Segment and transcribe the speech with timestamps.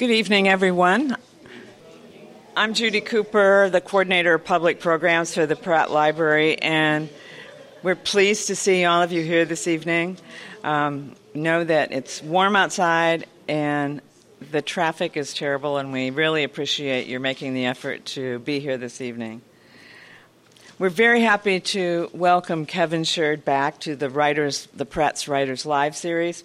[0.00, 1.14] Good evening, everyone.
[2.56, 7.10] I'm Judy Cooper, the coordinator of public programs for the Pratt Library, and
[7.82, 10.16] we're pleased to see all of you here this evening.
[10.64, 14.00] Um, know that it's warm outside and
[14.50, 18.78] the traffic is terrible, and we really appreciate your making the effort to be here
[18.78, 19.42] this evening.
[20.78, 25.94] We're very happy to welcome Kevin Shird back to the Writers, the Pratt's Writers Live
[25.94, 26.42] series.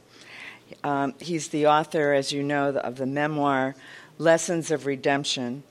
[0.83, 3.75] Um, he's the author, as you know, of the memoir
[4.17, 5.63] Lessons of Redemption.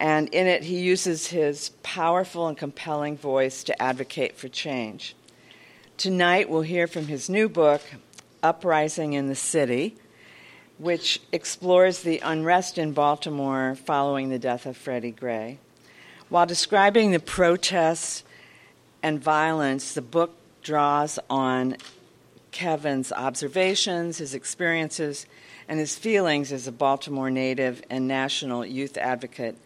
[0.00, 5.16] And in it, he uses his powerful and compelling voice to advocate for change.
[5.96, 7.82] Tonight, we'll hear from his new book,
[8.42, 9.96] Uprising in the City,
[10.78, 15.58] which explores the unrest in Baltimore following the death of Freddie Gray.
[16.28, 18.22] While describing the protests
[19.02, 21.76] and violence, the book draws on
[22.50, 25.26] Kevin's observations, his experiences,
[25.68, 29.56] and his feelings as a Baltimore native and national youth advocate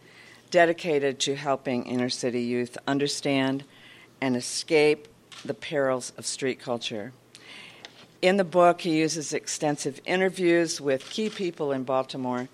[0.51, 3.63] dedicated to helping inner city youth understand
[4.21, 5.07] and escape
[5.43, 7.11] the perils of street culture.
[8.21, 12.47] In the book, he uses extensive interviews with key people in Baltimore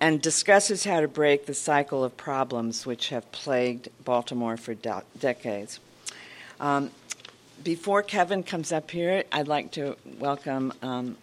[0.00, 5.02] and discusses how to break the cycle of problems which have plagued Baltimore for de-
[5.18, 5.78] decades.
[6.58, 6.90] Um,
[7.62, 11.16] before Kevin comes up here, I'd like to welcome um,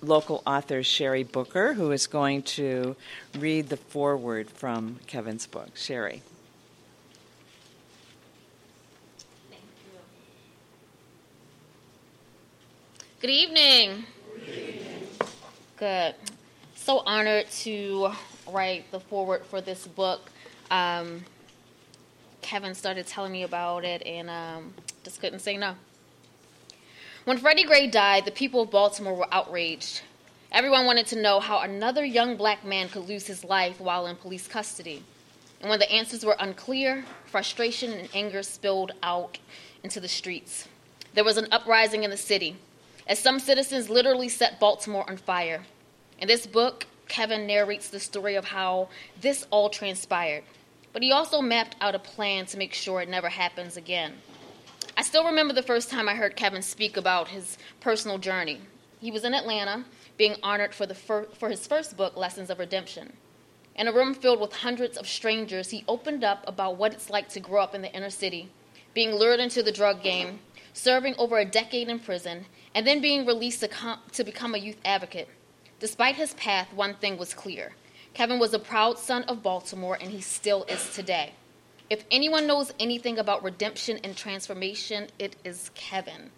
[0.00, 2.96] local author Sheri Booker, who is going to
[3.38, 5.74] read the foreword from Kevin's book.
[5.74, 6.20] Sheri.
[13.20, 14.04] Good evening.
[14.34, 15.08] Good evening.
[15.76, 16.14] Good.
[16.74, 18.10] So honored to
[18.50, 20.28] write the foreword for this book.
[20.72, 21.24] Um,
[22.40, 24.74] Kevin started telling me about it, and um,
[25.04, 25.74] just couldn't say no.
[27.24, 30.02] When Freddie Gray died, the people of Baltimore were outraged.
[30.50, 34.16] Everyone wanted to know how another young black man could lose his life while in
[34.16, 35.02] police custody.
[35.60, 39.38] And when the answers were unclear, frustration and anger spilled out
[39.84, 40.66] into the streets.
[41.14, 42.56] There was an uprising in the city,
[43.06, 45.64] as some citizens literally set Baltimore on fire.
[46.18, 48.88] In this book, Kevin narrates the story of how
[49.20, 50.44] this all transpired,
[50.92, 54.14] but he also mapped out a plan to make sure it never happens again.
[54.94, 58.60] I still remember the first time I heard Kevin speak about his personal journey.
[59.00, 59.84] He was in Atlanta
[60.18, 63.14] being honored for, the fir- for his first book, Lessons of Redemption.
[63.74, 67.28] In a room filled with hundreds of strangers, he opened up about what it's like
[67.30, 68.50] to grow up in the inner city,
[68.92, 70.40] being lured into the drug game,
[70.74, 72.44] serving over a decade in prison,
[72.74, 75.28] and then being released to, com- to become a youth advocate.
[75.80, 77.72] Despite his path, one thing was clear
[78.12, 81.32] Kevin was a proud son of Baltimore, and he still is today.
[81.90, 86.30] If anyone knows anything about redemption and transformation, it is Kevin.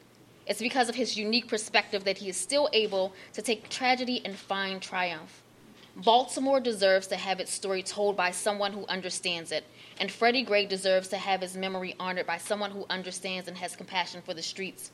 [0.47, 4.37] It's because of his unique perspective that he is still able to take tragedy and
[4.37, 5.43] find triumph.
[5.97, 9.65] Baltimore deserves to have its story told by someone who understands it,
[10.00, 13.76] and Freddie Gray deserves to have his memory honored by someone who understands and has
[13.76, 14.91] compassion for the streets.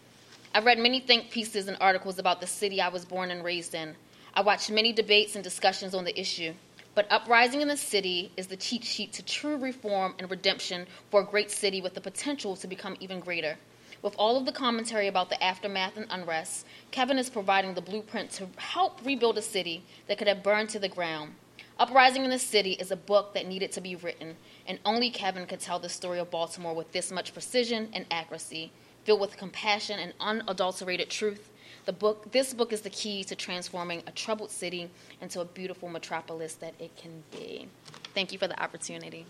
[0.52, 3.74] I've read many think pieces and articles about the city I was born and raised
[3.74, 3.96] in.
[4.34, 6.52] I watched many debates and discussions on the issue.
[6.92, 11.20] But Uprising in the City is the cheat sheet to true reform and redemption for
[11.20, 13.58] a great city with the potential to become even greater.
[14.02, 18.32] With all of the commentary about the aftermath and unrest, Kevin is providing the blueprint
[18.32, 21.34] to help rebuild a city that could have burned to the ground.
[21.78, 24.36] Uprising in the City is a book that needed to be written,
[24.66, 28.72] and only Kevin could tell the story of Baltimore with this much precision and accuracy,
[29.04, 31.50] filled with compassion and unadulterated truth
[31.86, 35.88] the book, this book is the key to transforming a troubled city into a beautiful
[35.88, 37.68] metropolis that it can be.
[38.14, 39.26] Thank you for the opportunity.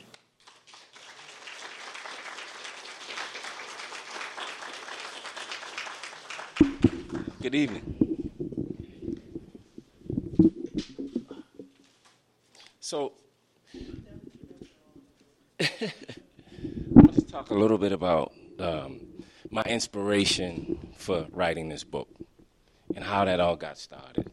[7.43, 7.97] Good evening.
[12.81, 13.13] So,
[15.61, 19.01] let's talk a little bit about um,
[19.51, 22.09] my inspiration for writing this book
[22.95, 24.31] and how that all got started.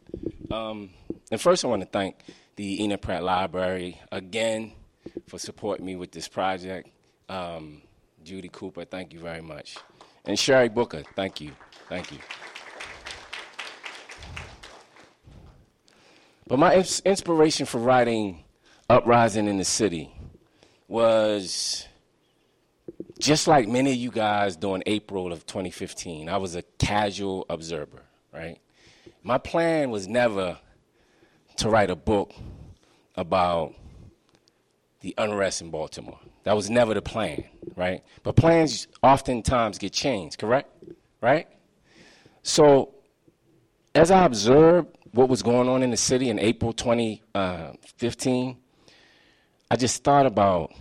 [0.52, 0.92] Um,
[1.32, 2.16] and first, I want to thank
[2.56, 4.74] the Enoch Pratt Library again
[5.28, 6.90] for supporting me with this project.
[7.30, 7.82] Um,
[8.24, 9.78] Judy Cooper, thank you very much.
[10.26, 11.52] And Sheri Booker, thank you.
[11.90, 12.18] Thank you.
[16.48, 18.44] But my ins- inspiration for writing
[18.90, 20.12] Uprising in the City
[20.88, 21.86] was
[23.20, 26.30] just like many of you guys during April of 2015.
[26.30, 28.60] I was a casual observer right?
[29.24, 30.58] My plan was never
[31.58, 32.34] to write a book
[33.16, 33.74] about
[35.02, 36.20] the unrest in Baltimore.
[36.44, 37.44] That was never the plan,
[37.76, 38.04] right?
[38.24, 40.72] But plans oftentimes get changed, correct?
[41.22, 41.48] Right?
[42.44, 42.94] So,
[43.94, 48.54] as I observed what was going on in the city in April 2015, uh,
[49.70, 50.74] I just thought about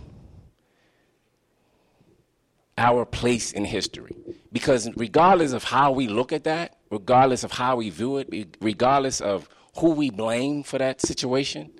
[2.77, 4.15] our place in history.
[4.53, 9.21] Because regardless of how we look at that, regardless of how we view it, regardless
[9.21, 9.49] of
[9.79, 11.71] who we blame for that situation,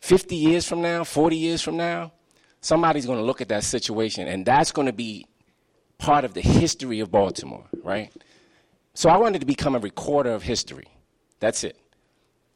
[0.00, 2.12] 50 years from now, 40 years from now,
[2.60, 5.26] somebody's going to look at that situation, and that's going to be
[5.98, 8.12] part of the history of Baltimore, right?
[8.94, 10.88] So I wanted to become a recorder of history.
[11.40, 11.78] That's it.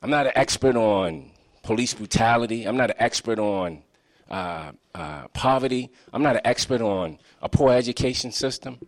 [0.02, 1.30] I'm not an expert on
[1.62, 2.64] police brutality.
[2.64, 3.82] I'm not an expert on
[4.30, 5.92] uh, uh, poverty.
[6.12, 8.78] I'm not an expert on a poor education system,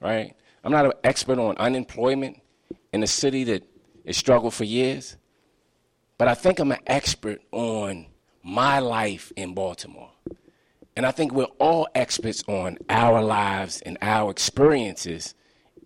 [0.00, 0.34] right?
[0.62, 2.40] I'm not an expert on unemployment
[2.92, 3.64] in a city that
[4.06, 5.16] has struggled for years.
[6.18, 8.06] But I think I'm an expert on
[8.42, 10.10] my life in Baltimore.
[10.96, 15.34] And I think we're all experts on our lives and our experiences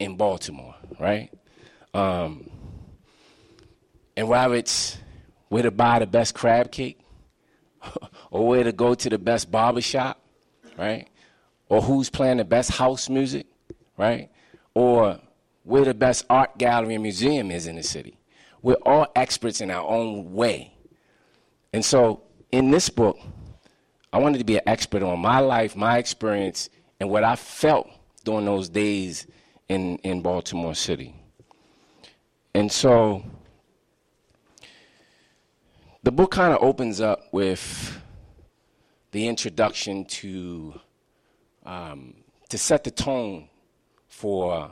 [0.00, 1.30] in Baltimore, right?
[1.92, 2.50] Um,
[4.16, 4.98] and whether it's
[5.48, 6.98] where to buy the best crab cake,
[8.30, 10.20] or where to go to the best barbershop,
[10.76, 11.08] right?
[11.68, 13.46] Or who's playing the best house music,
[13.96, 14.30] right?
[14.74, 15.20] Or
[15.62, 18.18] where the best art gallery and museum is in the city.
[18.62, 20.74] We're all experts in our own way.
[21.72, 22.22] And so
[22.52, 23.18] in this book,
[24.12, 27.90] I wanted to be an expert on my life, my experience, and what I felt
[28.24, 29.26] during those days
[29.68, 31.14] in, in Baltimore City.
[32.54, 33.24] And so
[36.04, 38.00] the book kind of opens up with
[39.10, 40.80] the introduction to
[41.64, 42.14] um,
[42.50, 43.48] to set the tone
[44.14, 44.70] for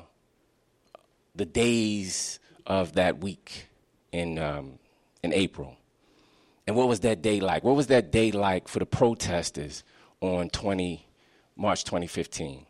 [1.35, 3.67] the days of that week
[4.12, 4.79] in um,
[5.23, 5.77] in April.
[6.67, 7.65] And what was that day like?
[7.65, 9.83] What was that day like for the protesters
[10.21, 11.06] on 20
[11.56, 12.65] March 2015?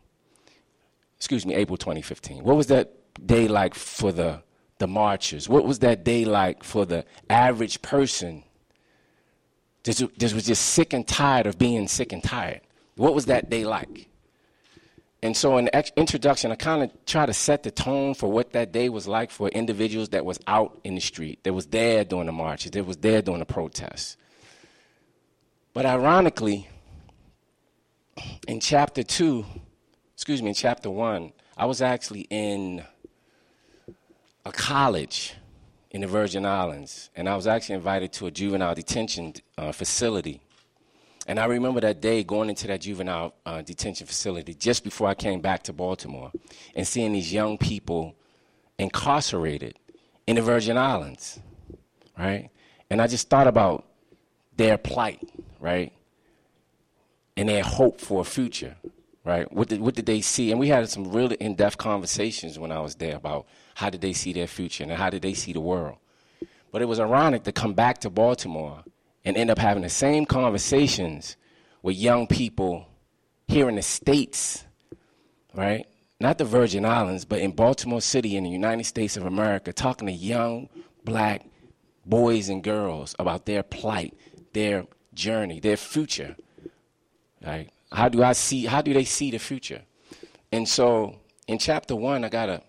[1.17, 2.43] Excuse me, April 2015.
[2.43, 2.91] What was that
[3.25, 4.41] day like for the
[4.79, 5.47] the marchers?
[5.47, 8.43] What was that day like for the average person
[9.83, 10.01] just,
[10.33, 12.61] was just sick and tired of being sick and tired.
[12.95, 14.07] What was that day like?
[15.23, 18.51] And so in the introduction, I kind of try to set the tone for what
[18.51, 22.03] that day was like for individuals that was out in the street, that was there
[22.03, 24.17] during the marches, that was there during the protests.
[25.73, 26.67] But ironically,
[28.49, 29.45] in chapter two,
[30.13, 32.83] excuse me, in chapter one, I was actually in
[34.45, 35.35] a college
[35.91, 40.41] in the Virgin Islands, and I was actually invited to a juvenile detention uh, facility.
[41.27, 45.13] And I remember that day going into that juvenile uh, detention facility just before I
[45.13, 46.31] came back to Baltimore
[46.75, 48.15] and seeing these young people
[48.77, 49.79] incarcerated
[50.27, 51.39] in the Virgin Islands,
[52.17, 52.49] right?
[52.89, 53.85] And I just thought about
[54.57, 55.29] their plight,
[55.59, 55.93] right?
[57.37, 58.75] And their hope for a future,
[59.23, 59.51] right?
[59.51, 60.51] What did, what did they see?
[60.51, 64.01] And we had some really in depth conversations when I was there about how did
[64.01, 65.97] they see their future and how did they see the world.
[66.71, 68.83] But it was ironic to come back to Baltimore
[69.25, 71.37] and end up having the same conversations
[71.81, 72.87] with young people
[73.47, 74.65] here in the States,
[75.53, 75.85] right?
[76.19, 80.07] Not the Virgin Islands, but in Baltimore City in the United States of America, talking
[80.07, 80.69] to young
[81.03, 81.45] black
[82.05, 84.17] boys and girls about their plight,
[84.53, 86.35] their journey, their future.
[87.45, 87.69] Right?
[87.91, 89.81] How do I see how do they see the future?
[90.51, 92.61] And so in chapter one, I got a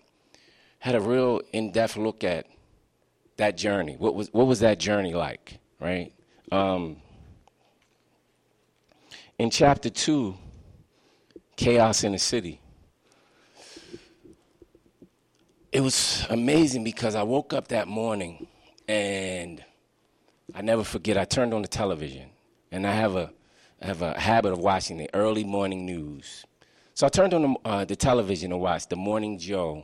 [0.79, 2.45] had a real in-depth look at
[3.37, 3.95] that journey.
[3.97, 6.13] What was what was that journey like, right?
[6.51, 6.97] Um,
[9.37, 10.35] in chapter two,
[11.55, 12.61] chaos in the city.
[15.71, 18.47] It was amazing because I woke up that morning
[18.87, 19.63] and
[20.53, 21.17] I never forget.
[21.17, 22.29] I turned on the television,
[22.71, 23.31] and I have a
[23.81, 26.45] I have a habit of watching the early morning news.
[26.93, 29.83] So I turned on the, uh, the television and watched the Morning Joe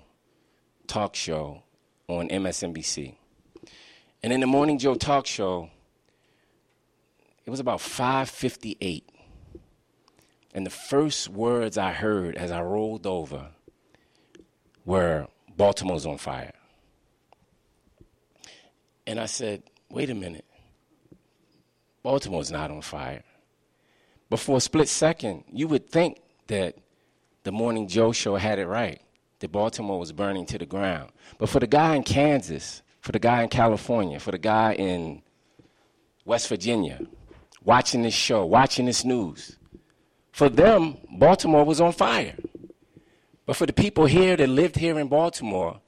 [0.88, 1.62] talk show
[2.08, 3.16] on MSNBC.
[4.24, 5.70] And in the Morning Joe talk show,
[7.46, 9.04] it was about 5:58.
[10.54, 13.52] And the first words I heard as I rolled over
[14.86, 16.54] were Baltimore's on fire.
[19.08, 20.46] And I said, "Wait a minute.
[22.04, 23.24] Baltimore's not on fire."
[24.30, 26.78] But for a split second, you would think that
[27.44, 29.02] the Morning Joe show had it right
[29.40, 31.12] that Baltimore was burning to the ground.
[31.38, 35.24] But for the guy in Kansas, for the guy in California, for the guy in
[36.24, 37.00] West Virginia,
[37.64, 39.58] watching this show, watching this news,
[40.32, 42.36] for them, Baltimore was on fire.
[43.46, 45.82] But for the people here that lived here in Baltimore,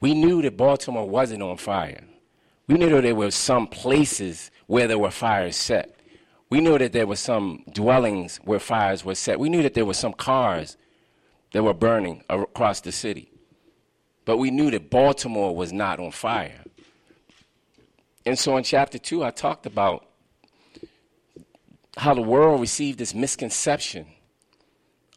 [0.00, 2.04] we knew that Baltimore wasn't on fire.
[2.66, 5.96] We knew that there were some places where there were fires set.
[6.48, 9.40] We knew that there were some dwellings where fires were set.
[9.40, 10.76] We knew that there were some cars
[11.52, 13.30] that were burning across the city.
[14.24, 16.60] But we knew that Baltimore was not on fire.
[18.24, 20.06] and so in chapter two, I talked about
[21.96, 24.06] how the world received this misconception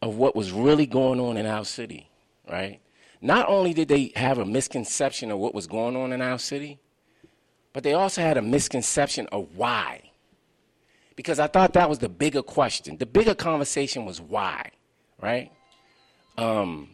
[0.02, 2.10] of what was really going on in our city,
[2.50, 2.80] right?
[3.20, 6.78] Not only did they have a misconception of what was going on in our city,
[7.72, 10.10] but they also had a misconception of why.
[11.14, 12.98] Because I thought that was the bigger question.
[12.98, 14.70] The bigger conversation was why,
[15.20, 15.50] right?
[16.36, 16.90] Um,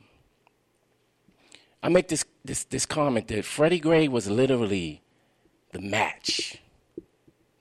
[1.82, 5.02] I make this, this, this comment that Freddie Gray was literally
[5.72, 6.58] the match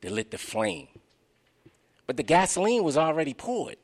[0.02, 0.88] that lit the flame.
[2.08, 3.78] But the gasoline was already poured.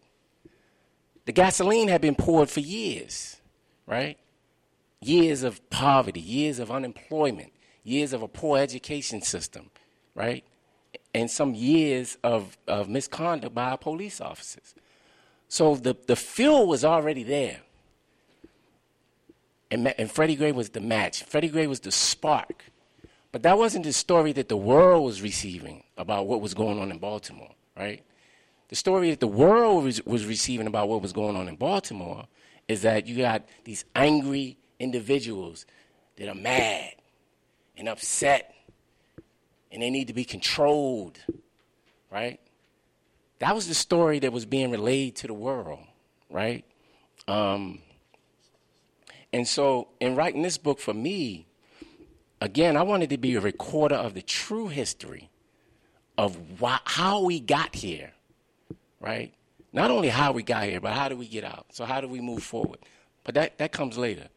[1.26, 3.38] The gasoline had been poured for years,
[3.86, 4.18] right?
[5.02, 7.52] Years of poverty, years of unemployment,
[7.84, 9.70] years of a poor education system,
[10.16, 10.44] right?
[11.14, 14.74] And some years of, of misconduct by our police officers.
[15.50, 17.60] So the, the fuel was already there.
[19.70, 21.24] And, and Freddie Gray was the match.
[21.24, 22.66] Freddie Gray was the spark.
[23.32, 26.92] But that wasn't the story that the world was receiving about what was going on
[26.92, 28.04] in Baltimore, right?
[28.70, 32.26] The story that the world was, was receiving about what was going on in Baltimore
[32.68, 35.66] is that you got these angry individuals
[36.18, 36.96] that are mad
[37.78, 38.54] and upset
[39.72, 41.20] and they need to be controlled,
[42.12, 42.40] right?
[43.40, 45.80] That was the story that was being relayed to the world,
[46.30, 46.66] right?
[47.28, 47.80] Um,
[49.32, 51.46] and so, in writing this book for me,
[52.42, 55.30] again, I wanted to be a recorder of the true history
[56.18, 58.12] of why, how we got here,
[59.00, 59.34] right?
[59.74, 61.68] Not only how we got here, but how do we get out?
[61.72, 62.80] So, how do we move forward?
[63.24, 64.30] But that, that comes later.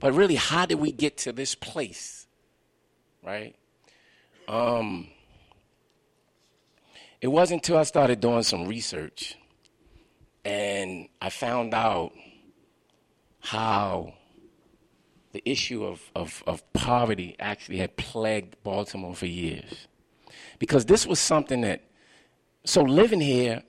[0.00, 2.26] But really, how did we get to this place,
[3.22, 3.54] right?
[4.46, 5.08] Um,
[7.20, 9.36] it wasn't until I started doing some research
[10.44, 12.12] and I found out
[13.40, 14.14] how
[15.32, 19.88] the issue of, of, of poverty actually had plagued Baltimore for years.
[20.58, 21.82] Because this was something that,
[22.64, 23.62] so living here,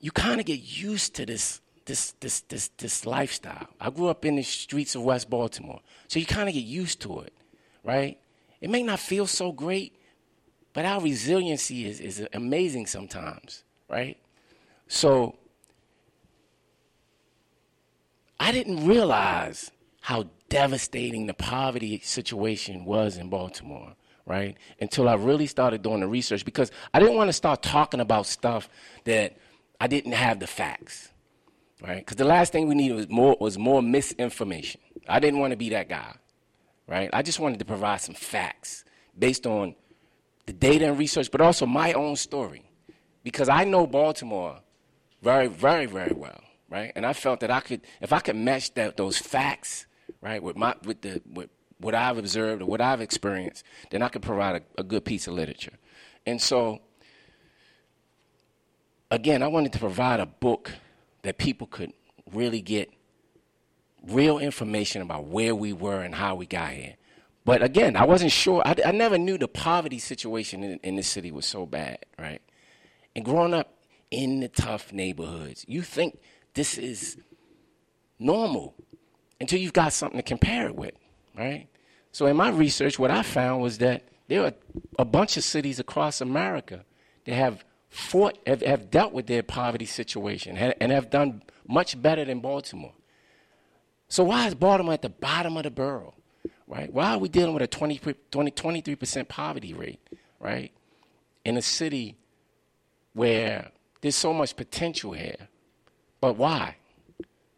[0.00, 3.68] you kind of get used to this, this, this, this, this lifestyle.
[3.80, 7.00] I grew up in the streets of West Baltimore, so you kind of get used
[7.02, 7.32] to it,
[7.82, 8.18] right?
[8.60, 9.98] It may not feel so great,
[10.72, 14.18] but our resiliency is, is amazing sometimes, right?
[14.88, 15.38] So
[18.38, 19.70] I didn't realize
[20.02, 23.94] how devastating the poverty situation was in Baltimore,
[24.26, 24.56] right?
[24.80, 28.26] Until I really started doing the research because I didn't want to start talking about
[28.26, 28.68] stuff
[29.04, 29.36] that
[29.80, 31.10] I didn't have the facts,
[31.80, 31.98] right?
[31.98, 34.80] Because the last thing we needed was more was more misinformation.
[35.08, 36.14] I didn't want to be that guy,
[36.88, 37.08] right?
[37.12, 38.84] I just wanted to provide some facts
[39.16, 39.76] based on
[40.46, 42.70] the data and research, but also my own story,
[43.22, 44.60] because I know Baltimore
[45.22, 46.92] very, very, very well, right?
[46.94, 49.86] And I felt that I could, if I could match that those facts,
[50.20, 54.08] right, with my with the with what I've observed or what I've experienced, then I
[54.08, 55.74] could provide a, a good piece of literature.
[56.26, 56.80] And so
[59.10, 60.72] again, I wanted to provide a book
[61.22, 61.92] that people could
[62.32, 62.90] really get
[64.06, 66.94] real information about where we were and how we got here.
[67.44, 68.62] But again, I wasn't sure.
[68.64, 72.42] I, I never knew the poverty situation in, in this city was so bad, right?
[73.14, 73.72] And growing up
[74.10, 76.18] in the tough neighborhoods, you think
[76.54, 77.16] this is
[78.18, 78.74] normal
[79.40, 80.94] until you've got something to compare it with,
[81.36, 81.68] right?
[82.12, 84.52] So in my research, what I found was that there are
[84.98, 86.84] a bunch of cities across America
[87.24, 92.24] that have fought, have, have dealt with their poverty situation and have done much better
[92.24, 92.92] than Baltimore.
[94.08, 96.14] So why is Baltimore at the bottom of the barrel,
[96.66, 96.92] right?
[96.92, 97.98] Why are we dealing with a 20,
[98.30, 100.00] 20, 23% poverty rate,
[100.38, 100.72] right?
[101.44, 102.16] In a city
[103.12, 105.48] where there's so much potential here.
[106.20, 106.76] But why?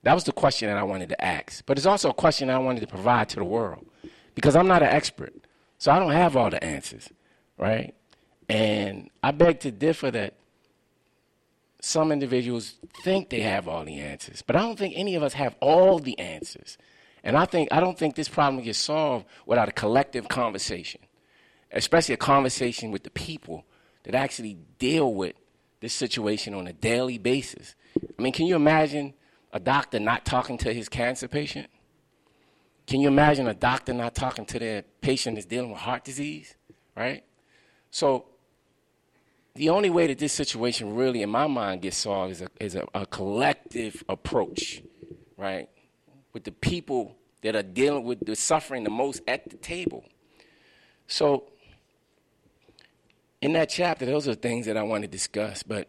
[0.03, 1.65] That was the question that I wanted to ask.
[1.67, 3.87] But it's also a question I wanted to provide to the world
[4.35, 5.35] because I'm not an expert.
[5.79, 7.09] So I don't have all the answers,
[7.57, 7.95] right?
[8.49, 10.35] And I beg to differ that
[11.81, 15.35] some individuals think they have all the answers, but I don't think any of us
[15.35, 16.77] have all the answers.
[17.23, 21.01] And I think I don't think this problem gets solved without a collective conversation,
[21.71, 23.65] especially a conversation with the people
[24.05, 25.35] that actually deal with
[25.81, 27.75] this situation on a daily basis.
[28.19, 29.15] I mean, can you imagine
[29.53, 31.69] a doctor not talking to his cancer patient?
[32.87, 36.55] Can you imagine a doctor not talking to their patient that's dealing with heart disease,
[36.97, 37.23] right?
[37.91, 38.27] So
[39.55, 42.75] the only way that this situation really, in my mind, gets solved is a, is
[42.77, 44.83] a, a collective approach,
[45.37, 45.69] right?
[46.33, 50.05] With the people that are dealing with the suffering the most at the table.
[51.07, 51.51] So,
[53.41, 55.63] in that chapter, those are things that I want to discuss.
[55.63, 55.89] But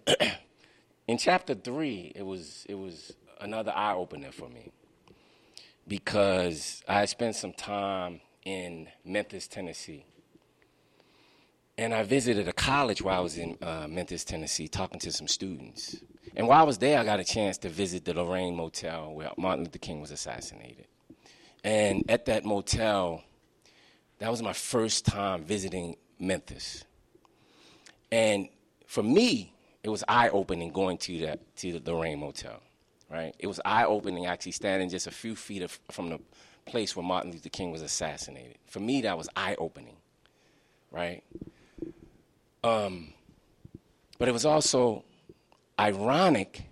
[1.07, 4.71] in chapter three, it was it was another eye opener for me
[5.87, 10.05] because I spent some time in Memphis, Tennessee,
[11.77, 15.27] and I visited a college while I was in uh, Memphis, Tennessee, talking to some
[15.27, 15.95] students.
[16.35, 19.31] And while I was there, I got a chance to visit the Lorraine Motel where
[19.37, 20.87] Martin Luther King was assassinated.
[21.63, 23.23] And at that motel,
[24.19, 26.83] that was my first time visiting Memphis.
[28.11, 28.49] And
[28.85, 29.53] for me,
[29.83, 32.61] it was eye opening going to that to the Lorraine Motel,
[33.09, 33.35] right?
[33.39, 36.19] It was eye opening actually standing just a few feet of, from the
[36.65, 38.57] place where Martin Luther King was assassinated.
[38.67, 39.97] For me, that was eye opening,
[40.91, 41.23] right?
[42.63, 43.13] Um,
[44.17, 45.03] but it was also
[45.79, 46.63] ironic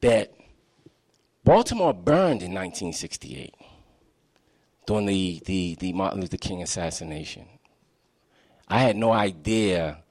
[0.00, 0.32] that
[1.44, 3.54] Baltimore burned in 1968
[4.86, 7.46] during the, the, the Martin Luther King assassination.
[8.68, 10.02] I had no idea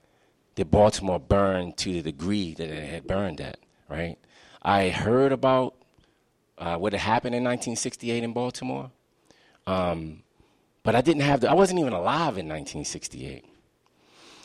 [0.54, 4.18] that Baltimore burned to the degree that it had burned at, right?
[4.62, 5.74] I heard about
[6.58, 8.90] uh, what had happened in 1968 in Baltimore,
[9.66, 10.22] um,
[10.82, 13.44] but I didn't have the, I wasn't even alive in 1968.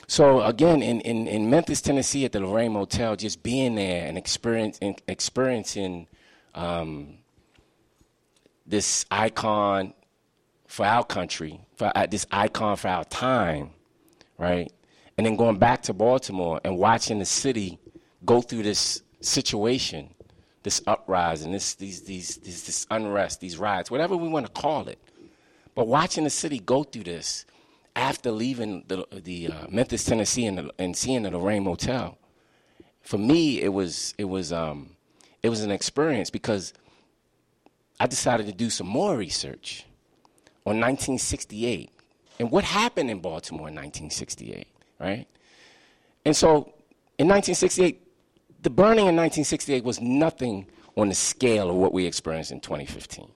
[0.07, 4.17] So again, in, in, in Memphis, Tennessee, at the Lorraine Motel, just being there and
[4.17, 6.07] experience, experiencing
[6.53, 7.17] um,
[8.65, 9.93] this icon
[10.67, 13.71] for our country, for uh, this icon for our time,
[14.37, 14.71] right?
[15.17, 17.79] And then going back to Baltimore and watching the city
[18.25, 20.09] go through this situation,
[20.63, 24.87] this uprising, this, these, these, these, this unrest, these riots, whatever we want to call
[24.87, 24.99] it.
[25.73, 27.45] But watching the city go through this
[27.95, 32.17] after leaving the, the uh, Memphis, Tennessee, and, the, and, seeing the Lorraine Motel,
[33.01, 34.95] for me it was it was um,
[35.43, 36.73] it was an experience because
[37.99, 39.85] I decided to do some more research
[40.65, 41.91] on 1968
[42.39, 44.67] and what happened in Baltimore in 1968
[44.99, 45.27] right?
[46.25, 46.73] And so
[47.17, 48.01] in 1968,
[48.65, 50.65] the burning in 1968 was nothing
[50.97, 53.31] on the scale of what we experienced in 2015.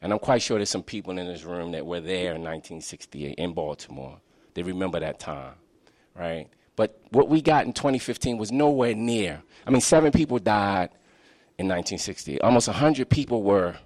[0.00, 3.34] And I'm quite sure there's some people in this room that were there in 1968
[3.34, 4.20] in Baltimore.
[4.54, 5.54] They remember that time,
[6.14, 6.46] right?
[6.76, 9.42] But what we got in 2015 was nowhere near.
[9.66, 10.90] I mean, seven people died
[11.58, 12.40] in 1968.
[12.42, 13.76] Almost 100 people were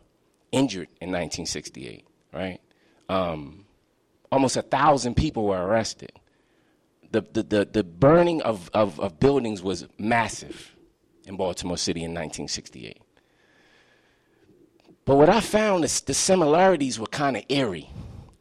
[0.52, 2.60] injured in 1968, right?
[3.08, 3.64] Um,
[4.30, 6.12] almost 1,000 people were arrested
[7.12, 10.74] the, the, the, the burning of, of, of buildings was massive
[11.26, 13.00] in Baltimore City in 1968.
[15.04, 17.90] But what I found is the similarities were kind of eerie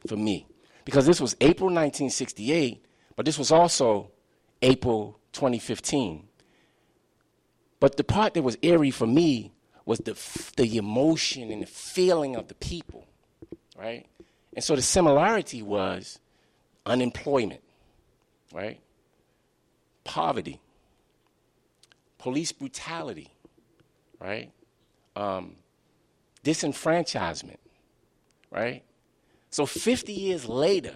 [0.05, 0.47] for me
[0.85, 4.11] because this was April 1968, but this was also
[4.61, 6.27] April 2015.
[7.79, 9.53] But the part that was eerie for me
[9.85, 10.13] was the,
[10.57, 13.07] the emotion and the feeling of the people,
[13.75, 14.05] right?
[14.53, 16.19] And so the similarity was
[16.85, 17.61] unemployment
[18.53, 18.79] right?
[20.03, 20.59] Poverty,
[22.21, 23.33] police brutality,
[24.19, 24.51] right?
[25.15, 25.55] Um,
[26.43, 27.57] disenfranchisement,
[28.51, 28.83] right?
[29.49, 30.93] So 50 years later,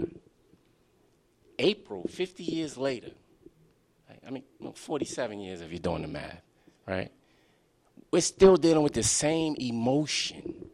[1.57, 3.11] April, 50 years later,
[4.07, 4.19] right?
[4.25, 4.43] I mean,
[4.75, 6.41] 47 years if you're doing the math,
[6.87, 7.11] right?
[8.11, 10.69] We're still dealing with the same emotion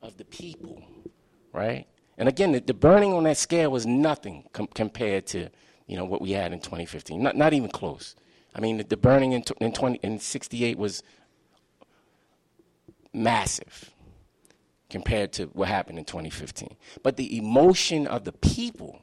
[0.00, 0.82] of the people,
[1.52, 1.86] right?
[2.16, 5.50] And again, the, the burning on that scale was nothing com- compared to
[5.88, 7.20] you know, what we had in 2015.
[7.20, 8.14] Not, not even close.
[8.54, 11.02] I mean, the, burning in, in, 20, in 68 was
[13.12, 13.90] massive
[14.90, 16.76] compared to what happened in 2015.
[17.02, 19.00] But the emotion of the people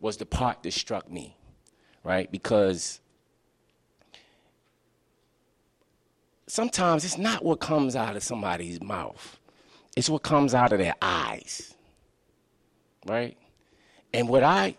[0.00, 1.36] was the part that struck me,
[2.02, 2.30] right?
[2.30, 3.00] Because
[6.46, 9.38] sometimes it's not what comes out of somebody's mouth,
[9.96, 11.74] it's what comes out of their eyes,
[13.06, 13.36] right?
[14.14, 14.76] And what I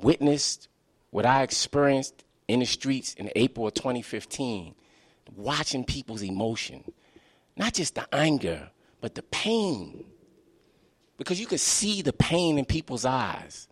[0.00, 0.68] witnessed,
[1.10, 4.74] what I experienced in the streets in April of 2015,
[5.34, 6.84] watching people's emotion,
[7.56, 10.04] not just the anger, but the pain.
[11.16, 13.68] Because you could see the pain in people's eyes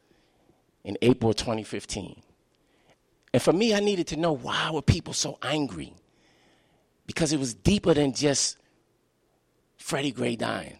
[0.83, 2.23] in April 2015.
[3.35, 5.93] And for me, I needed to know why were people so angry?
[7.07, 8.57] Because it was deeper than just
[9.77, 10.79] Freddie Gray dying,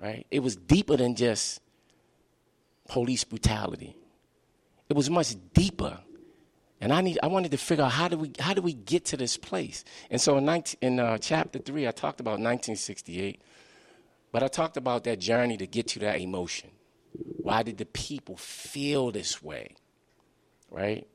[0.00, 0.26] right?
[0.30, 1.60] It was deeper than just
[2.88, 3.96] police brutality.
[4.88, 5.98] It was much deeper.
[6.82, 9.04] And I need I wanted to figure out how do we how do we get
[9.06, 9.84] to this place?
[10.10, 13.40] And so in 19, in uh, chapter 3 I talked about 1968,
[14.32, 16.70] but I talked about that journey to get to that emotion.
[17.36, 19.76] Why did the people feel this way?
[20.72, 21.06] Right?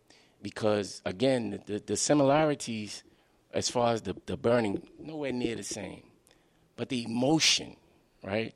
[0.42, 3.04] Because again, the, the similarities
[3.54, 6.04] as far as the, the burning, nowhere near the same.
[6.78, 7.76] But the emotion,
[8.24, 8.54] right?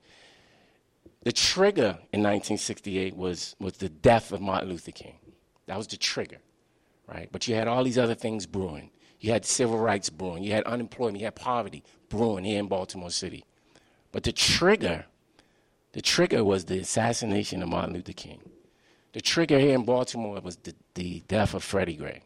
[1.24, 5.18] The trigger in 1968 was, was the death of Martin Luther King.
[5.66, 6.38] That was the trigger,
[7.12, 7.30] right?
[7.32, 8.92] But you had all these other things brewing.
[9.20, 10.44] You had civil rights brewing.
[10.44, 11.20] You had unemployment.
[11.20, 13.46] You had poverty brewing here in Baltimore City.
[14.12, 15.06] But the trigger,
[15.92, 18.42] the trigger was the assassination of Martin Luther King.
[19.14, 22.22] The trigger here in Baltimore was the, the death of Freddie Gray.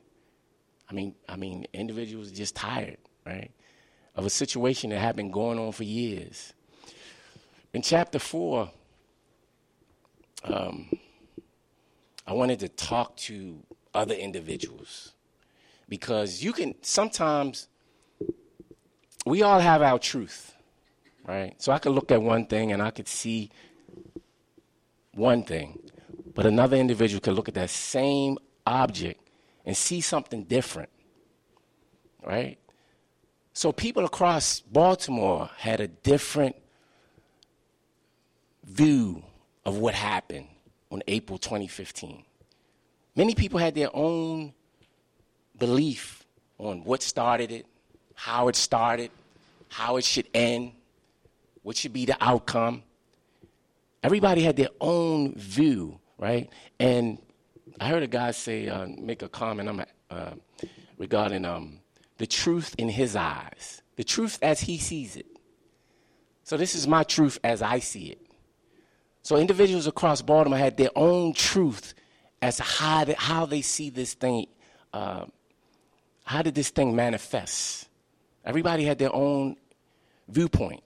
[0.89, 3.52] I mean, I mean, individuals just tired, right,
[4.15, 6.54] of a situation that had been going on for years.
[7.74, 8.69] In chapter four,
[10.43, 10.88] um,
[12.28, 13.63] I wanted to talk to
[13.95, 15.13] other individuals
[15.88, 17.67] because you can sometimes
[19.25, 20.53] we all have our truth,
[21.25, 21.55] right?
[21.58, 23.49] So I could look at one thing and I could see
[25.13, 25.79] one thing,
[26.34, 29.21] but another individual could look at that same object
[29.65, 30.89] and see something different,
[32.23, 32.58] right?
[33.53, 36.55] So people across Baltimore had a different
[38.63, 39.23] view
[39.65, 40.47] of what happened
[40.91, 42.23] on April 2015.
[43.15, 44.54] Many people had their own
[45.58, 46.25] belief
[46.58, 47.65] on what started it,
[48.13, 49.12] how it started,
[49.69, 50.73] how it should end,
[51.63, 52.84] what should be the outcome.
[54.04, 56.49] Everybody had their own view, right?
[56.80, 57.17] And
[57.80, 60.32] I heard a guy say, uh, make a comment uh,
[60.97, 61.80] regarding um,
[62.17, 65.25] the truth in his eyes, the truth as he sees it.
[66.43, 68.21] So this is my truth as I see it.
[69.23, 71.95] So individuals across Baltimore had their own truth
[72.45, 74.45] as how they, how they see this thing.
[74.93, 75.25] Uh,
[76.25, 77.89] how did this thing manifest?
[78.45, 79.58] Everybody had their own
[80.29, 80.84] viewpoint.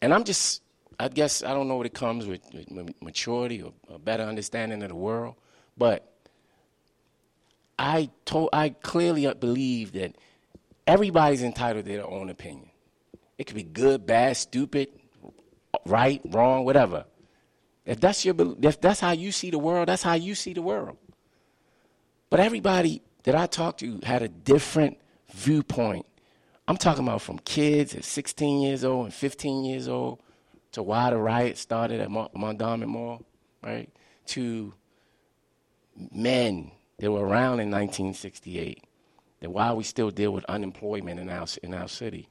[0.00, 0.62] And I'm just,
[0.98, 4.82] I guess, I don't know what it comes with, with maturity or a better understanding
[4.82, 5.34] of the world,
[5.76, 6.10] but
[7.78, 10.16] I, told, I clearly believe that
[10.86, 12.70] everybody's entitled to their own opinion.
[13.36, 14.88] It could be good, bad, stupid,
[15.84, 17.04] right, wrong, whatever.
[17.84, 20.62] If that's your, if that's how you see the world, that's how you see the
[20.62, 20.96] world.
[22.30, 24.98] But everybody that I talked to had a different
[25.32, 26.06] viewpoint.
[26.68, 30.20] I'm talking about from kids at 16 years old and 15 years old
[30.72, 33.22] to why the riot started at Mondawmin Mall,
[33.62, 33.90] right?
[34.28, 34.72] To
[36.10, 38.84] men that were around in 1968.
[39.40, 42.28] That why we still deal with unemployment in our in our city.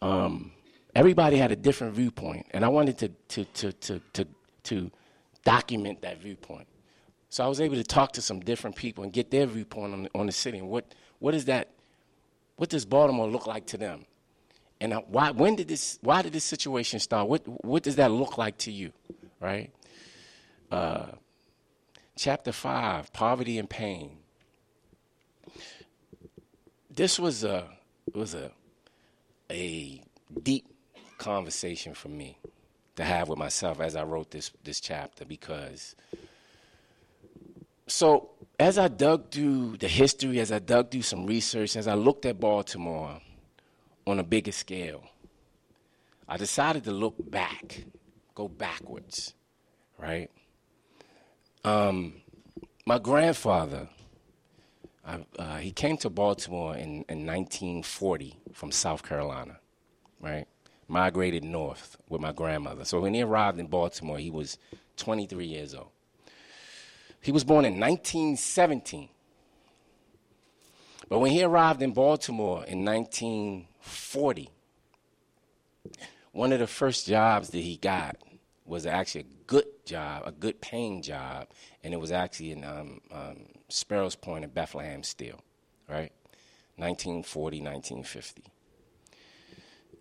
[0.00, 0.52] Um,
[0.94, 4.26] everybody had a different viewpoint, and I wanted to, to, to, to, to,
[4.64, 4.90] to
[5.44, 6.66] document that viewpoint.
[7.28, 10.08] So I was able to talk to some different people and get their viewpoint on
[10.14, 10.84] on the city and what,
[11.20, 11.68] what is that,
[12.56, 14.04] what does Baltimore look like to them?
[14.80, 17.28] And why, when did this, why did this situation start?
[17.28, 18.92] What, what does that look like to you,
[19.38, 19.70] right?
[20.70, 21.06] Uh,
[22.16, 24.18] chapter five, poverty and pain.
[26.90, 27.68] This was a,
[28.12, 28.50] was a,
[29.50, 30.02] a
[30.42, 30.66] deep
[31.20, 32.38] conversation for me
[32.96, 35.94] to have with myself as I wrote this this chapter because
[37.86, 41.94] so as I dug through the history, as I dug through some research, as I
[41.94, 43.20] looked at Baltimore
[44.06, 45.02] on a bigger scale,
[46.28, 47.84] I decided to look back,
[48.34, 49.34] go backwards,
[49.98, 50.30] right?
[51.64, 52.20] Um,
[52.86, 53.88] my grandfather,
[55.04, 59.58] uh, he came to Baltimore in, in 1940 from South Carolina,
[60.20, 60.46] right?
[60.90, 62.84] Migrated north with my grandmother.
[62.84, 64.58] So when he arrived in Baltimore, he was
[64.96, 65.88] 23 years old.
[67.20, 69.08] He was born in 1917.
[71.08, 74.50] But when he arrived in Baltimore in 1940,
[76.32, 78.16] one of the first jobs that he got
[78.64, 81.48] was actually a good job, a good paying job,
[81.82, 85.40] and it was actually in um, um, Sparrows Point in Bethlehem Steel,
[85.88, 86.12] right?
[86.76, 88.44] 1940, 1950.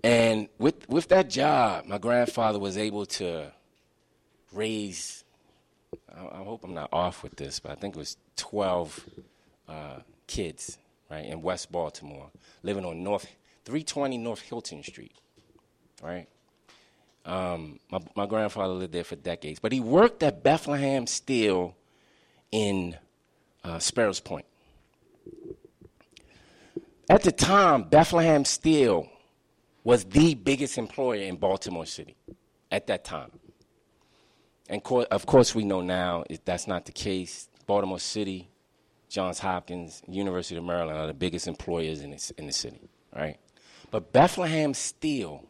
[0.04, 3.52] And with, with that job, my grandfather was able to
[4.54, 5.24] raise,
[6.16, 9.10] I, I hope I'm not off with this, but I think it was 12
[9.68, 10.78] uh, kids,
[11.12, 12.30] right, in West Baltimore,
[12.64, 13.28] living on North
[13.66, 15.16] 320 North Hilton Street,
[16.02, 16.28] right?
[17.26, 21.76] Um, my, my grandfather lived there for decades, but he worked at Bethlehem Steel
[22.52, 22.98] in
[23.64, 24.46] uh, Sparrows Point.
[27.10, 29.10] At the time, Bethlehem Steel
[29.84, 32.16] was the biggest employer in Baltimore City
[32.72, 33.32] at that time.
[34.70, 37.50] And co- of course, we know now that's not the case.
[37.66, 38.50] Baltimore City,
[39.10, 42.80] Johns Hopkins, University of Maryland are the biggest employers in, this, in the city,
[43.16, 43.38] right?
[43.90, 45.46] But Bethlehem Steel,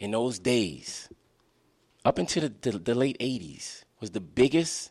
[0.00, 1.08] in those days,
[2.04, 4.90] up until the, the, the late 80s, was the biggest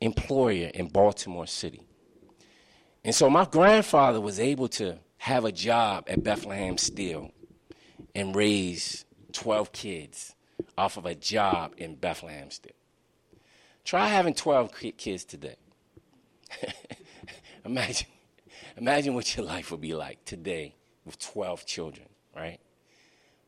[0.00, 1.82] employer in Baltimore City.
[3.04, 7.32] And so my grandfather was able to have a job at Bethlehem Steel
[8.18, 10.34] and raise 12 kids
[10.76, 12.72] off of a job in Bethlehem Steel.
[13.84, 15.54] Try having 12 kids today.
[17.64, 18.08] imagine,
[18.76, 22.58] imagine what your life would be like today with 12 children, right?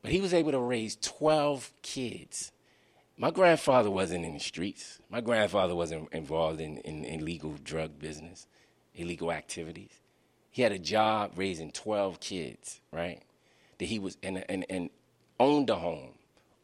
[0.03, 2.53] But he was able to raise 12 kids.
[3.19, 5.01] my grandfather wasn't in the streets.
[5.11, 8.47] My grandfather wasn't involved in, in illegal drug business,
[8.95, 10.01] illegal activities.
[10.53, 13.21] He had a job raising 12 kids, right?
[13.81, 14.90] That he was, and, and, and
[15.38, 16.11] owned a home,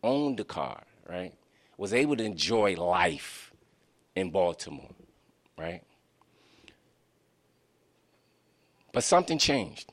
[0.05, 1.33] owned a car, right?
[1.79, 3.55] Was able to enjoy life
[4.14, 4.90] in Baltimore,
[5.57, 5.81] right?
[8.92, 9.90] But something changed.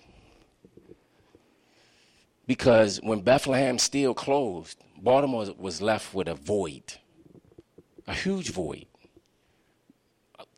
[2.46, 6.96] Because when Bethlehem Steel closed, Baltimore was left with a void,
[8.06, 8.88] a huge void.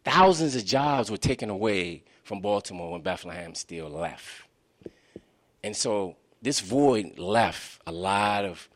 [0.04, 4.47] Thousands of jobs were taken away from Baltimore when Bethlehem Steel left.
[5.63, 8.69] And so this void left a lot of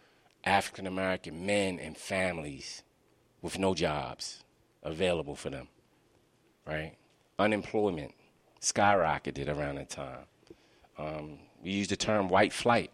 [0.44, 2.84] African American men and families
[3.42, 4.44] with no jobs
[4.84, 5.68] available for them,
[6.66, 6.96] right?
[7.38, 8.14] Unemployment
[8.62, 10.26] skyrocketed around that time.
[10.98, 12.92] Um, we use the term white flight,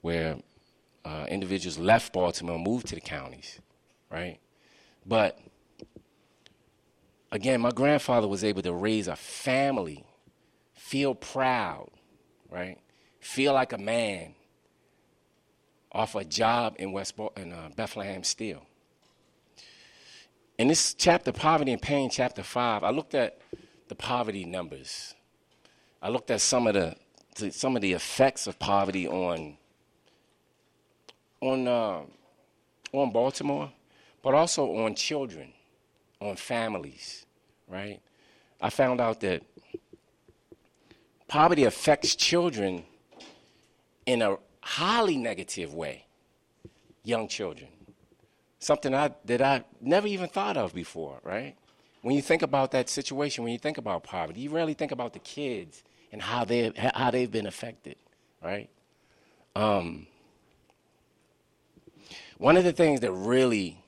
[0.00, 0.36] where
[1.04, 3.60] uh, individuals left Baltimore and moved to the counties,
[4.10, 4.38] right?
[5.06, 5.38] But
[7.32, 10.04] again, my grandfather was able to raise a family,
[10.74, 11.90] feel proud,
[12.50, 12.78] right?
[13.20, 14.34] Feel like a man
[15.92, 18.62] off a job in West Bo- in uh, Bethlehem Steel.
[20.58, 23.38] In this chapter, Poverty and Pain, chapter 5, I looked at
[23.88, 25.14] the poverty numbers.
[26.02, 26.96] I looked at some of the
[27.36, 29.56] to some of the effects of poverty on
[31.40, 32.00] on uh,
[32.92, 33.72] on Baltimore,
[34.22, 35.52] but also on children,
[36.20, 37.26] on families,
[37.68, 38.00] right?
[38.60, 39.42] I found out that
[41.28, 42.84] poverty affects children
[44.08, 46.06] in a highly negative way.
[47.04, 47.68] Young children,
[48.58, 51.54] something I, that I never even thought of before, right?
[52.00, 55.12] When you think about that situation, when you think about poverty, you rarely think about
[55.12, 57.96] the kids and how they how they've been affected,
[58.42, 58.70] right?
[59.54, 60.06] Um,
[62.38, 63.82] one of the things that really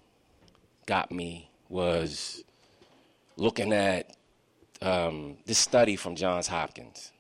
[0.85, 2.45] got me was
[3.37, 4.17] looking at
[4.83, 7.11] um, this study from Johns Hopkins.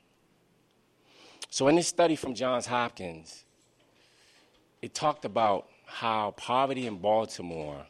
[1.50, 3.44] So, in this study from Johns Hopkins,
[4.80, 7.86] it talked about how poverty in Baltimore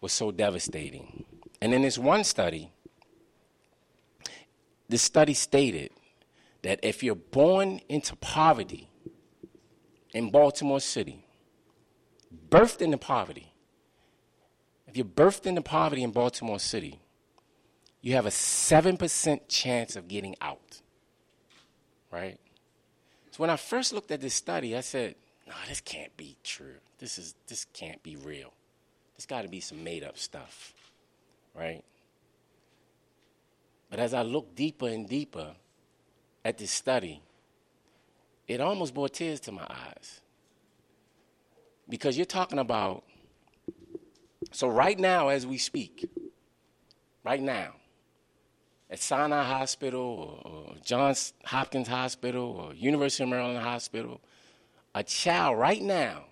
[0.00, 1.26] was so devastating.
[1.60, 2.72] And in this one study,
[4.88, 5.90] this study stated
[6.62, 8.88] that if you're born into poverty
[10.14, 11.22] in Baltimore City,
[12.48, 13.52] birthed into poverty,
[14.88, 17.00] if you're birthed into poverty in Baltimore City,
[18.00, 20.80] you have a 7% chance of getting out.
[22.10, 22.38] Right?
[23.30, 25.14] So when I first looked at this study, I said,
[25.46, 26.76] no, this can't be true.
[26.98, 28.52] This is this can't be real.
[29.16, 30.74] There's got to be some made up stuff.
[31.54, 31.82] Right?
[33.90, 35.54] But as I looked deeper and deeper
[36.44, 37.20] at this study,
[38.46, 40.20] it almost brought tears to my eyes.
[41.88, 43.02] Because you're talking about,
[44.52, 46.08] so right now, as we speak,
[47.24, 47.74] right now,
[48.90, 50.00] at Sinai Hospital
[50.44, 54.20] or, or Johns Hopkins Hospital or University of Maryland Hospital,
[54.94, 56.24] a child right now,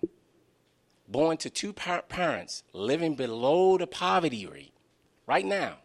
[1.07, 4.73] born to two par- parents living below the poverty rate,
[5.25, 5.77] right now,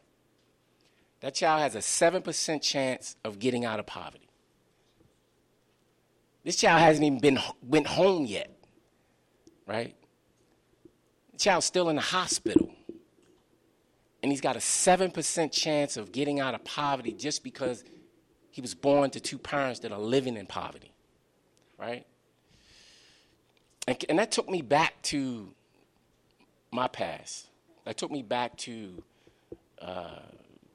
[1.20, 4.28] that child has a 7% chance of getting out of poverty.
[6.44, 8.54] This child hasn't even been went home yet,
[9.66, 9.94] right?
[11.32, 12.73] The child's still in the hospital.
[14.24, 17.84] And he's got a 7% chance of getting out of poverty just because
[18.50, 20.94] he was born to two parents that are living in poverty,
[21.78, 22.06] right?
[23.86, 25.50] And, and that took me back to
[26.70, 27.48] my past.
[27.84, 29.02] That took me back to
[29.82, 30.20] uh,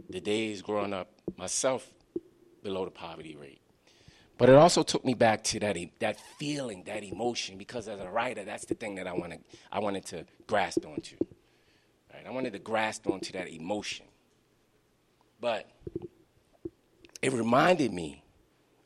[0.08, 1.90] the days growing up myself
[2.62, 3.62] below the poverty rate.
[4.38, 8.12] But it also took me back to that that feeling, that emotion, because as a
[8.12, 9.40] writer, that's the thing that I wanted
[9.72, 11.16] I wanted to grasp onto.
[12.30, 14.06] I wanted to grasp onto that emotion.
[15.42, 15.68] But
[17.24, 18.24] it reminded me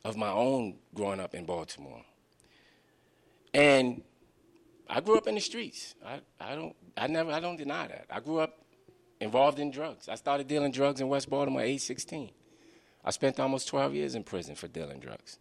[0.06, 2.04] of my own growing up in Baltimore.
[3.54, 4.02] And
[4.90, 5.94] I grew up in the streets.
[6.06, 8.06] I, I don't I never I don't deny that.
[8.10, 8.60] I grew up
[9.20, 10.08] involved in drugs.
[10.08, 12.30] I started dealing drugs in West Baltimore at age 16.
[13.04, 15.38] I spent almost 12 years in prison for dealing drugs.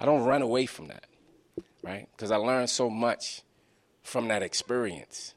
[0.00, 1.06] I don't run away from that,
[1.84, 2.08] right?
[2.16, 3.42] Because I learned so much
[4.02, 5.34] from that experience,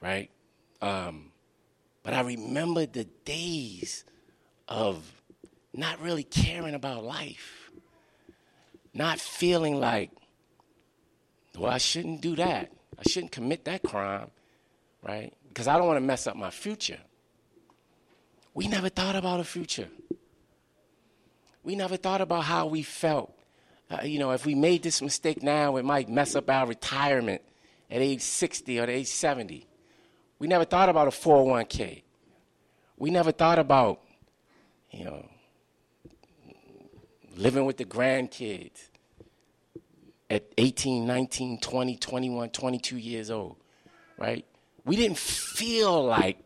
[0.00, 0.30] right?
[0.82, 1.32] Um,
[2.02, 4.04] but I remember the days
[4.68, 5.22] of
[5.72, 7.70] not really caring about life,
[8.92, 10.10] not feeling like,
[11.56, 12.72] well, I shouldn't do that.
[12.98, 14.30] I shouldn't commit that crime,
[15.02, 15.32] right?
[15.52, 16.98] because I don't want to mess up my future.
[18.54, 19.88] We never thought about a future.
[21.62, 23.34] We never thought about how we felt.
[23.90, 27.42] Uh, you know, if we made this mistake now, it might mess up our retirement
[27.90, 29.66] at age 60 or at age 70.
[30.42, 32.02] We never thought about a 401k.
[32.96, 34.00] We never thought about,
[34.90, 35.24] you know,
[37.36, 38.88] living with the grandkids
[40.28, 43.54] at 18, 19, 20, 21, 22 years old,
[44.18, 44.44] right?
[44.84, 46.44] We didn't feel like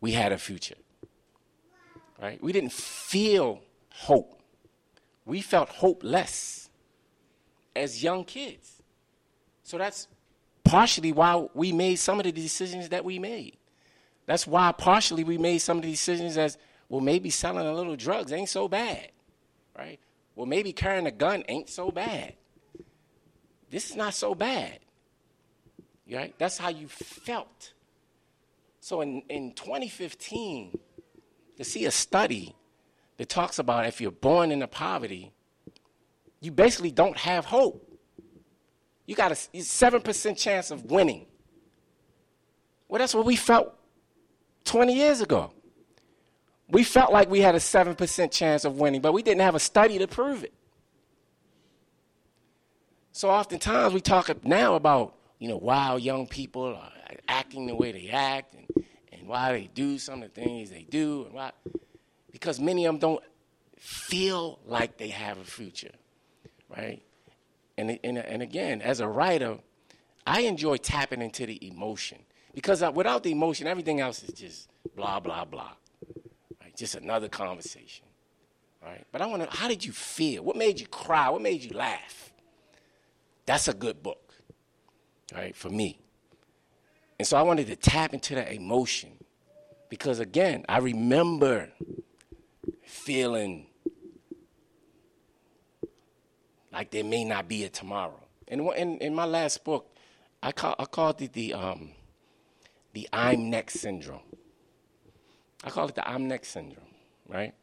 [0.00, 0.76] we had a future,
[2.18, 2.42] right?
[2.42, 4.40] We didn't feel hope.
[5.26, 6.70] We felt hopeless
[7.76, 8.80] as young kids.
[9.64, 10.08] So that's
[10.64, 13.56] partially why we made some of the decisions that we made.
[14.26, 17.96] That's why partially we made some of the decisions as well, maybe selling a little
[17.96, 19.10] drugs ain't so bad,
[19.76, 19.98] right?
[20.36, 22.34] Well, maybe carrying a gun ain't so bad.
[23.70, 24.78] This is not so bad.
[26.10, 26.34] Right?
[26.38, 27.72] That's how you felt.
[28.80, 30.78] So in, in 2015,
[31.56, 32.54] to see a study
[33.16, 35.32] that talks about if you're born into poverty,
[36.40, 37.91] you basically don't have hope.
[39.06, 41.26] You got a 7% chance of winning.
[42.88, 43.74] Well, that's what we felt
[44.64, 45.52] 20 years ago.
[46.68, 49.60] We felt like we had a 7% chance of winning, but we didn't have a
[49.60, 50.54] study to prove it.
[53.12, 56.92] So oftentimes we talk now about, you know, why young people are
[57.28, 60.86] acting the way they act and, and why they do some of the things they
[60.88, 61.52] do and why
[62.30, 63.24] because many of them don't
[63.78, 65.92] feel like they have a future,
[66.74, 67.02] right?
[67.82, 69.58] And, and, and again, as a writer,
[70.24, 72.18] I enjoy tapping into the emotion
[72.54, 75.72] because without the emotion, everything else is just blah, blah, blah.
[76.60, 76.76] Right?
[76.76, 78.06] Just another conversation.
[78.80, 79.04] Right?
[79.10, 80.44] But I want to, how did you feel?
[80.44, 81.28] What made you cry?
[81.28, 82.32] What made you laugh?
[83.46, 84.32] That's a good book,
[85.34, 85.98] right, for me.
[87.18, 89.10] And so I wanted to tap into that emotion
[89.88, 91.70] because, again, I remember
[92.84, 93.66] feeling
[96.72, 98.20] like there may not be a tomorrow.
[98.48, 99.94] And in, in my last book,
[100.42, 101.90] I, call, I called it the, um,
[102.92, 104.20] the I'm next syndrome.
[105.64, 106.84] I call it the I'm next syndrome,
[107.28, 107.54] right?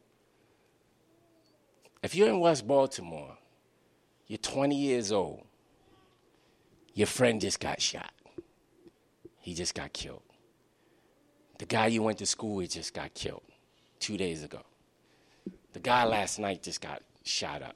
[2.02, 3.38] If you're in West Baltimore,
[4.28, 5.43] you're 20 years old,
[6.93, 8.12] your friend just got shot.
[9.39, 10.22] He just got killed.
[11.58, 13.43] The guy you went to school with just got killed
[14.00, 14.62] two days ago.
[15.74, 17.76] The guy last night just got shot up,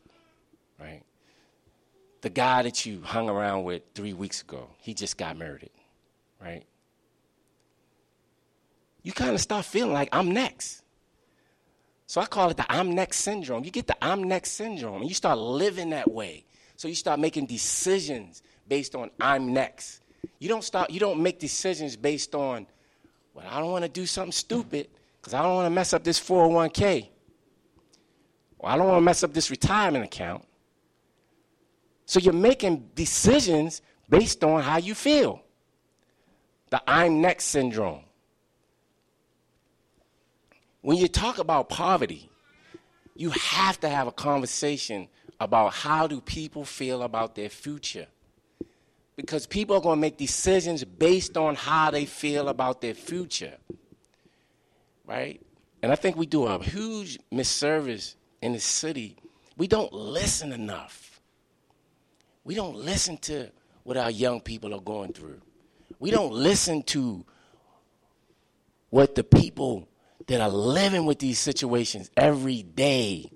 [0.79, 1.03] right?
[2.23, 5.69] The guy that you hung around with three weeks ago, he just got murdered,
[6.41, 6.63] right?
[9.01, 10.83] You kind of start feeling like I'm next.
[12.07, 13.65] So I call it the I'm next syndrome.
[13.65, 16.45] You get the I'm next syndrome, and you start living that way.
[16.77, 20.01] So you start making decisions based on I'm next.
[20.39, 20.91] You don't start.
[20.91, 22.67] You don't make decisions based on,
[23.33, 24.87] well, I don't want to do something stupid
[25.19, 27.09] because I don't want to mess up this 401k.
[28.59, 30.45] Or I don't want to mess up this retirement account.
[32.13, 35.41] So you're making decisions based on how you feel.
[36.69, 38.03] The I'm next syndrome.
[40.81, 42.29] When you talk about poverty,
[43.15, 45.07] you have to have a conversation
[45.39, 48.05] about how do people feel about their future
[49.15, 53.57] because people are going to make decisions based on how they feel about their future.
[55.07, 55.41] Right?
[55.81, 59.15] And I think we do a huge misservice in the city.
[59.57, 61.02] We don't listen enough.
[62.43, 63.51] We don't listen to
[63.83, 65.41] what our young people are going through.
[65.99, 67.25] We don't listen to
[68.89, 69.87] what the people
[70.27, 73.31] that are living with these situations every day,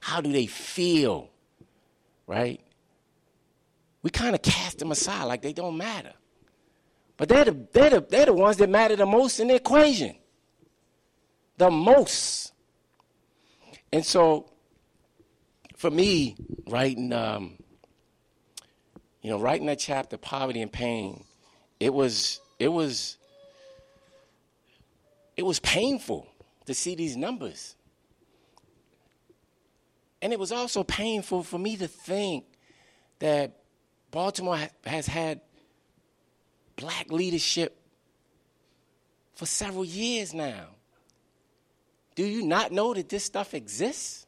[0.00, 1.30] how do they feel?
[2.26, 2.60] Right?
[4.06, 6.12] we kind of cast them aside like they don't matter.
[7.16, 10.14] But they're the, they're, the, they're the ones that matter the most in the equation.
[11.58, 12.52] The most.
[13.92, 14.48] And so,
[15.74, 16.36] for me,
[16.68, 17.56] writing, um,
[19.26, 21.24] you know, writing that chapter, poverty and pain,
[21.80, 23.16] it was, it was,
[25.36, 26.28] it was painful
[26.66, 27.74] to see these numbers.
[30.22, 32.44] And it was also painful for me to think
[33.18, 33.56] that
[34.12, 35.40] Baltimore has had
[36.76, 37.76] black leadership
[39.34, 40.66] for several years now.
[42.14, 44.24] Do you not know that this stuff exists?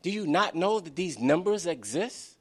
[0.00, 2.33] Do you not know that these numbers exist?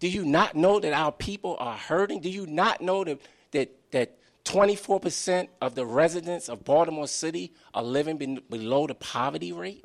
[0.00, 2.20] Do you not know that our people are hurting?
[2.20, 3.20] Do you not know that,
[3.52, 9.52] that, that 24% of the residents of Baltimore City are living be- below the poverty
[9.52, 9.84] rate?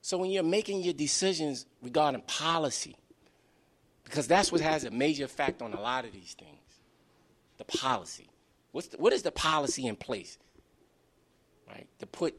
[0.00, 2.96] So when you're making your decisions regarding policy,
[4.04, 6.54] because that's what has a major effect on a lot of these things
[7.58, 8.30] the policy.
[8.70, 10.38] What's the, what is the policy in place,
[11.68, 12.36] right, to put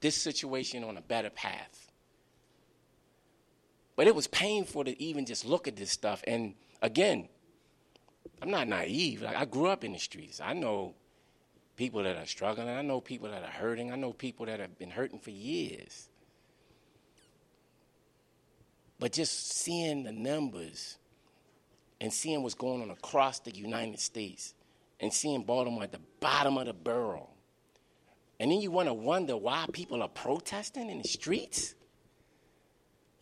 [0.00, 1.91] this situation on a better path?
[3.96, 6.22] But it was painful to even just look at this stuff.
[6.26, 7.28] And again,
[8.40, 9.22] I'm not naive.
[9.22, 10.40] Like, I grew up in the streets.
[10.40, 10.94] I know
[11.76, 12.68] people that are struggling.
[12.68, 13.92] I know people that are hurting.
[13.92, 16.08] I know people that have been hurting for years.
[18.98, 20.96] But just seeing the numbers
[22.00, 24.54] and seeing what's going on across the United States
[25.00, 27.30] and seeing Baltimore at the bottom of the barrel.
[28.38, 31.74] And then you want to wonder why people are protesting in the streets?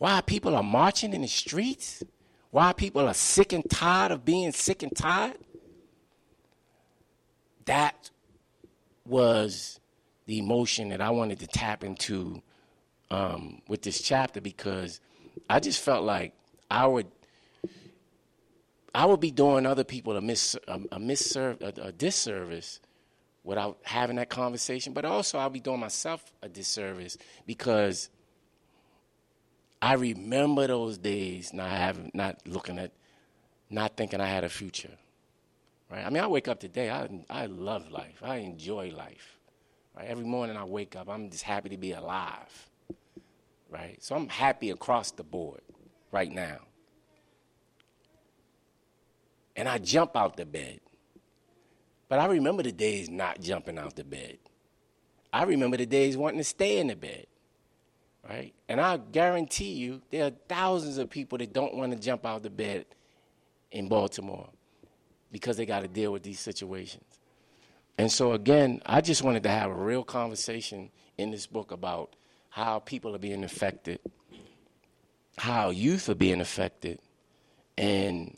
[0.01, 2.01] Why people are marching in the streets?
[2.49, 5.37] Why people are sick and tired of being sick and tired?
[7.65, 8.09] That
[9.05, 9.79] was
[10.25, 12.41] the emotion that I wanted to tap into
[13.11, 15.01] um, with this chapter because
[15.47, 16.33] I just felt like
[16.71, 17.05] I would
[18.95, 22.79] I would be doing other people a miss a, a misserv a, a disservice
[23.43, 28.09] without having that conversation, but also I'll be doing myself a disservice because
[29.81, 32.91] I remember those days not having not looking at
[33.69, 34.97] not thinking I had a future.
[35.89, 36.05] Right?
[36.05, 38.21] I mean I wake up today, I I love life.
[38.21, 39.37] I enjoy life.
[39.95, 40.07] Right?
[40.07, 42.69] Every morning I wake up, I'm just happy to be alive.
[43.69, 44.01] Right?
[44.03, 45.61] So I'm happy across the board
[46.11, 46.59] right now
[49.55, 50.79] and I jump out the bed.
[52.09, 54.37] But I remember the days not jumping out the bed.
[55.31, 57.27] I remember the days wanting to stay in the bed.
[58.27, 58.53] Right?
[58.69, 62.43] And I guarantee you, there are thousands of people that don't want to jump out
[62.43, 62.85] the bed
[63.71, 64.47] in Baltimore
[65.31, 67.03] because they got to deal with these situations.
[67.97, 72.15] And so, again, I just wanted to have a real conversation in this book about
[72.49, 73.99] how people are being affected,
[75.37, 76.99] how youth are being affected,
[77.77, 78.37] and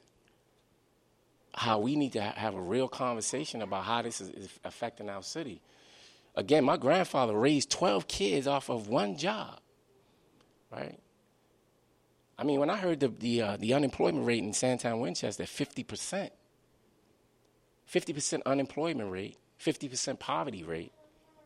[1.54, 5.22] how we need to have a real conversation about how this is, is affecting our
[5.22, 5.62] city.
[6.36, 9.60] Again, my grandfather raised 12 kids off of one job,
[10.74, 11.00] right?
[12.38, 16.30] I mean, when I heard the, the, uh, the unemployment rate in Sandtown Winchester, 50%,
[17.92, 20.92] 50% unemployment rate, 50% poverty rate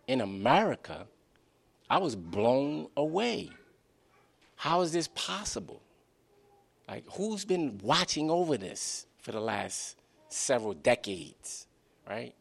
[0.07, 1.07] in America,
[1.89, 3.51] I was blown away.
[4.55, 5.81] How is this possible?
[6.87, 9.97] Like, who's been watching over this for the last
[10.29, 11.67] several decades,
[12.09, 12.33] right?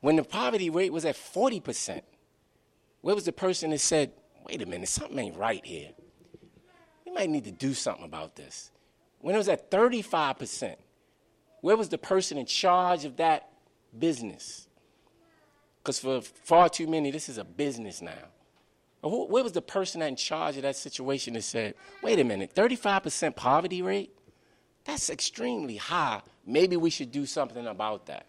[0.00, 2.00] When the poverty rate was at 40%,
[3.02, 4.12] where was the person that said,
[4.44, 5.90] wait a minute, something ain't right here?
[7.06, 8.70] We might need to do something about this.
[9.20, 10.76] When it was at 35%,
[11.60, 13.50] where was the person in charge of that
[13.96, 14.68] business?
[15.82, 18.28] Because for far too many, this is a business now.
[19.02, 23.34] Where was the person in charge of that situation that said, wait a minute, 35%
[23.34, 24.12] poverty rate?
[24.84, 28.26] That's extremely high maybe we should do something about that.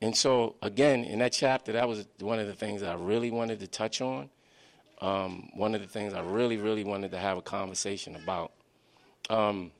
[0.00, 3.60] And so, again, in that chapter, that was one of the things I really wanted
[3.60, 4.30] to touch on.
[5.02, 8.52] Um, one of the things I really, really wanted to have a conversation about.
[9.28, 9.72] Um,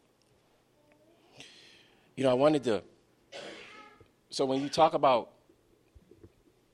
[2.16, 2.82] you know, I wanted to.
[4.30, 5.30] So when you talk about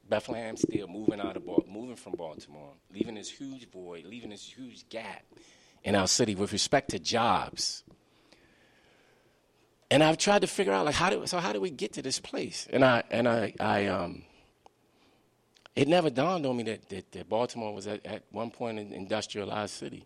[0.08, 4.88] Bethlehem Steel moving out of moving from Baltimore, leaving this huge void, leaving this huge
[4.88, 5.24] gap
[5.84, 7.84] in our city with respect to jobs,
[9.90, 12.02] and I've tried to figure out like how do so how do we get to
[12.02, 12.66] this place?
[12.70, 14.22] And I and I I um
[15.78, 18.92] it never dawned on me that, that, that Baltimore was at, at one point an
[18.92, 20.04] industrialized city.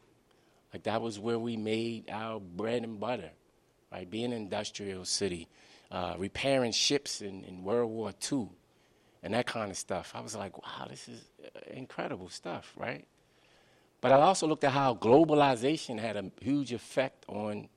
[0.70, 3.31] Like that was where we made our bread and butter,
[3.91, 4.09] right?
[4.09, 5.49] Being an industrial city,
[5.91, 8.51] uh, repairing ships in, in World War II,
[9.23, 10.12] and that kind of stuff.
[10.14, 13.07] I was like, wow, this is uh, incredible stuff, right?
[14.03, 17.70] But I also looked at how globalization had a huge effect on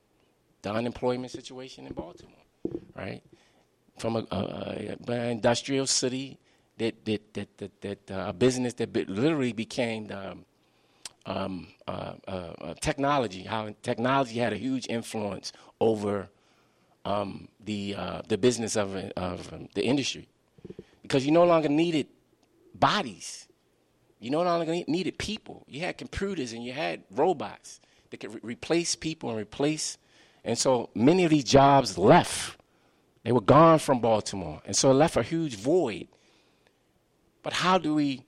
[0.60, 2.34] the unemployment situation in Baltimore,
[2.94, 3.22] right?
[3.98, 6.38] From a, a, a industrial city
[6.78, 10.44] that that that that, that uh, a business that be, literally became um,
[11.26, 13.42] um, uh, uh, technology.
[13.42, 16.28] How technology had a huge influence over
[17.04, 20.28] um, the uh, the business of of um, the industry,
[21.02, 22.06] because you no longer needed
[22.74, 23.48] bodies.
[24.18, 25.64] You no longer needed people.
[25.68, 29.98] You had computers and you had robots that could re- replace people and replace
[30.46, 32.56] and so many of these jobs left.
[33.24, 34.62] They were gone from Baltimore.
[34.64, 36.06] And so it left a huge void.
[37.46, 38.24] But how do we?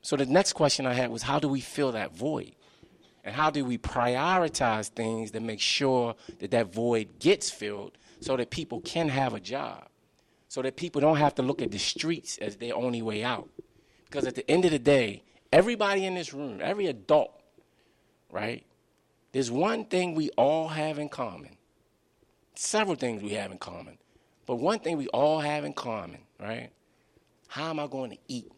[0.00, 2.54] So the next question I had was how do we fill that void?
[3.24, 8.36] And how do we prioritize things that make sure that that void gets filled so
[8.36, 9.88] that people can have a job?
[10.46, 13.50] So that people don't have to look at the streets as their only way out.
[14.04, 17.32] Because at the end of the day, everybody in this room, every adult,
[18.30, 18.64] right?
[19.32, 21.56] There's one thing we all have in common
[22.54, 23.98] several things we have in common.
[24.46, 26.70] But one thing we all have in common, right?
[27.48, 28.52] How am I going to eat?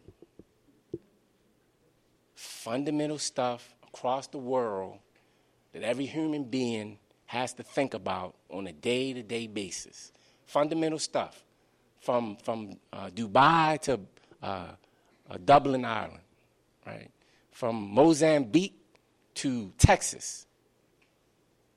[2.43, 4.99] Fundamental stuff across the world
[5.73, 10.11] that every human being has to think about on a day to day basis.
[10.45, 11.45] fundamental stuff,
[12.01, 14.01] from, from uh, Dubai to
[14.43, 14.47] uh,
[15.31, 16.19] uh, Dublin, Ireland,
[16.85, 17.13] right?
[17.53, 18.75] From Mozambique
[19.35, 20.47] to Texas.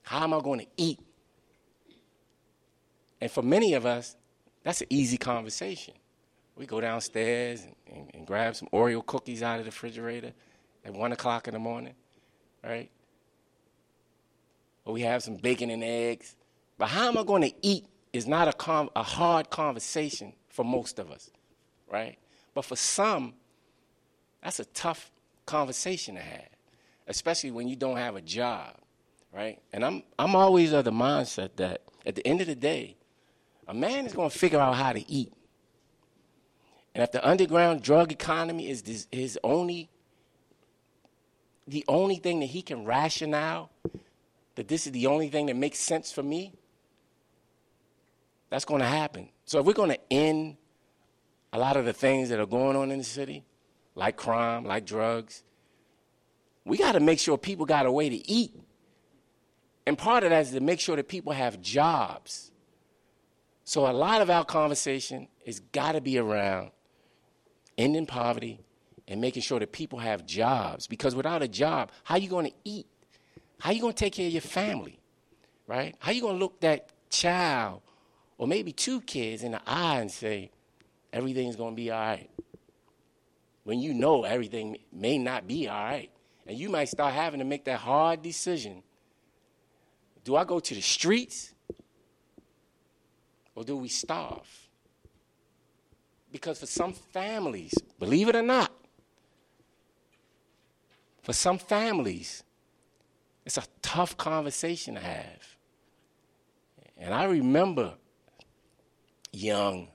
[0.02, 1.00] How am I going to eat?
[3.22, 4.16] And for many of us,
[4.64, 5.94] that's an easy conversation.
[6.56, 10.34] We go downstairs and, and, and grab some Oreo cookies out of the refrigerator
[10.86, 11.96] at 1 o'clock in the morning,
[12.64, 12.90] right?
[14.86, 16.36] Or we have some bacon and eggs.
[16.78, 20.64] But how am I going to eat is not a, com- a hard conversation for
[20.64, 21.32] most of us,
[21.92, 22.18] right?
[22.54, 23.34] But for some,
[24.44, 25.12] that's a tough
[25.46, 26.50] conversation to have,
[27.08, 28.76] especially when you don't have a job,
[29.34, 29.60] right?
[29.74, 32.96] And I'm, I'm always of the mindset that at the end of the day,
[33.68, 35.34] a man is going to figure out how to eat.
[36.94, 39.90] And if the underground drug economy is his only,
[41.68, 43.72] the only thing that he can rationale,
[44.56, 46.54] that this is the only thing that makes sense for me,
[48.50, 49.30] that's going to happen.
[49.46, 50.58] So if we're going to end
[51.52, 53.44] a lot of the things that are going on in the city,
[53.96, 55.44] like crime, like drugs,
[56.66, 58.54] we got to make sure people got a way to eat.
[59.88, 62.52] And part of that is to make sure that people have jobs.
[63.64, 66.72] So a lot of our conversation has got to be around
[67.78, 68.60] ending poverty
[69.08, 70.88] and making sure that people have jobs.
[70.88, 72.88] Because without a job, how are you going to eat?
[73.60, 75.00] How are you going to take care of your family?
[75.68, 75.96] Right?
[76.00, 77.82] How are you going to look that child
[78.38, 80.52] or maybe two kids in the eye and say,
[81.14, 82.30] everything's going to be all right?
[83.64, 86.12] When you know everything may not be all right.
[86.48, 88.84] And you might start having to make that hard decision.
[90.24, 91.54] Do I go to the streets
[93.56, 94.48] or do we starve?
[96.32, 98.72] Because for some families, believe it or not,
[101.26, 102.44] for some families,
[103.46, 105.58] it's a tough conversation to have.
[106.98, 107.96] And I remember
[109.34, 109.90] young,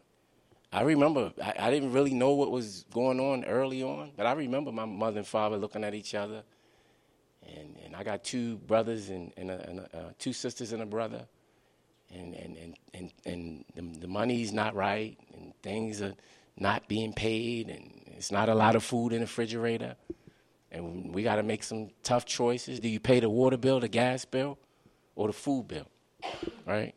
[0.73, 4.33] I remember, I, I, didn't really know what was going on early on, but I
[4.33, 6.43] remember my mother and father looking at each other.
[7.57, 10.83] And, and I got two brothers and, and, a, and a, uh, two sisters and
[10.83, 11.27] a brother
[12.13, 16.15] and and and and, and the, the money's not right, and things are
[16.57, 19.97] not being paid, and it's not a lot of food in the refrigerator,
[20.73, 22.81] and we got to make some tough choices.
[22.81, 24.59] Do you pay the water bill, the gas bill,
[25.17, 25.87] or the food bill?
[26.67, 26.95] Right?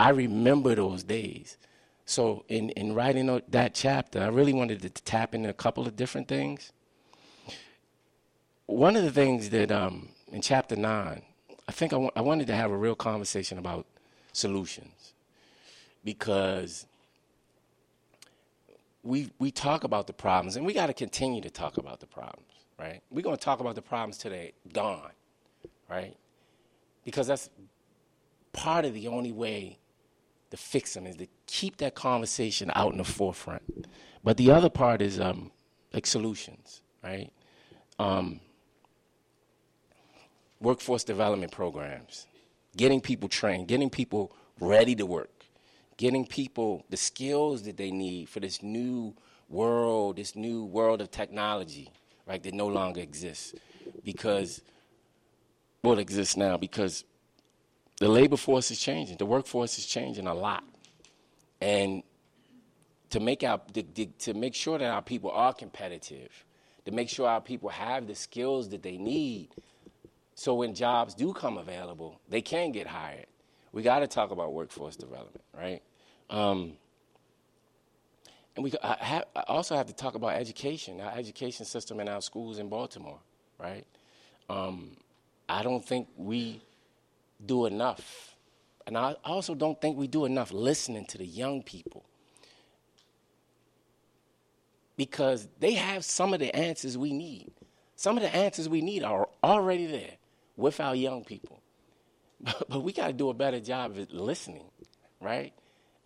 [0.00, 1.58] I remember those days.
[2.04, 5.96] So in in writing that chapter, I really wanted to tap into a couple of
[5.96, 6.72] different things.
[8.66, 11.22] One of the things that um, in chapter nine,
[11.68, 13.86] I think I, I wanted to have a real conversation about
[14.32, 15.12] solutions
[16.04, 16.86] because
[19.02, 22.06] we we talk about the problems and we got to continue to talk about the
[22.06, 23.02] problems right?
[23.10, 25.10] We're going to talk about the problems today gone
[25.88, 26.16] right?
[27.04, 27.50] Because that's
[28.52, 29.78] part of the only way
[30.50, 33.86] to fix them is to keep that conversation out in the forefront.
[34.24, 35.50] But the other part is um,
[35.92, 37.32] like solutions right?
[37.98, 38.40] Um,
[40.60, 42.26] workforce development programs
[42.76, 45.44] getting people trained, getting people ready to work,
[45.96, 49.14] getting people the skills that they need for this new
[49.48, 51.90] world, this new world of technology,
[52.26, 53.54] right, that no longer exists.
[54.04, 54.62] Because,
[55.82, 57.04] well, exists now because
[57.98, 60.64] the labor force is changing, the workforce is changing a lot.
[61.60, 62.02] And
[63.10, 63.60] to make, our,
[64.18, 66.44] to, make sure that our people are competitive,
[66.86, 69.50] to make sure our people have the skills that they need
[70.34, 73.26] so when jobs do come available, they can get hired.
[73.72, 75.82] We got to talk about workforce development, right?
[76.30, 76.72] Um,
[78.54, 82.08] and we I, have, I also have to talk about education, our education system in
[82.08, 83.18] our schools in Baltimore,
[83.58, 83.86] right?
[84.50, 84.96] Um,
[85.48, 86.62] I don't think we
[87.44, 88.36] do enough.
[88.86, 92.04] And I also don't think we do enough listening to the young people.
[94.96, 97.52] Because they have some of the answers we need.
[97.96, 100.16] Some of the answers we need are already there
[100.56, 101.62] with our young people.
[102.40, 104.64] But, but we got to do a better job of listening,
[105.20, 105.52] right?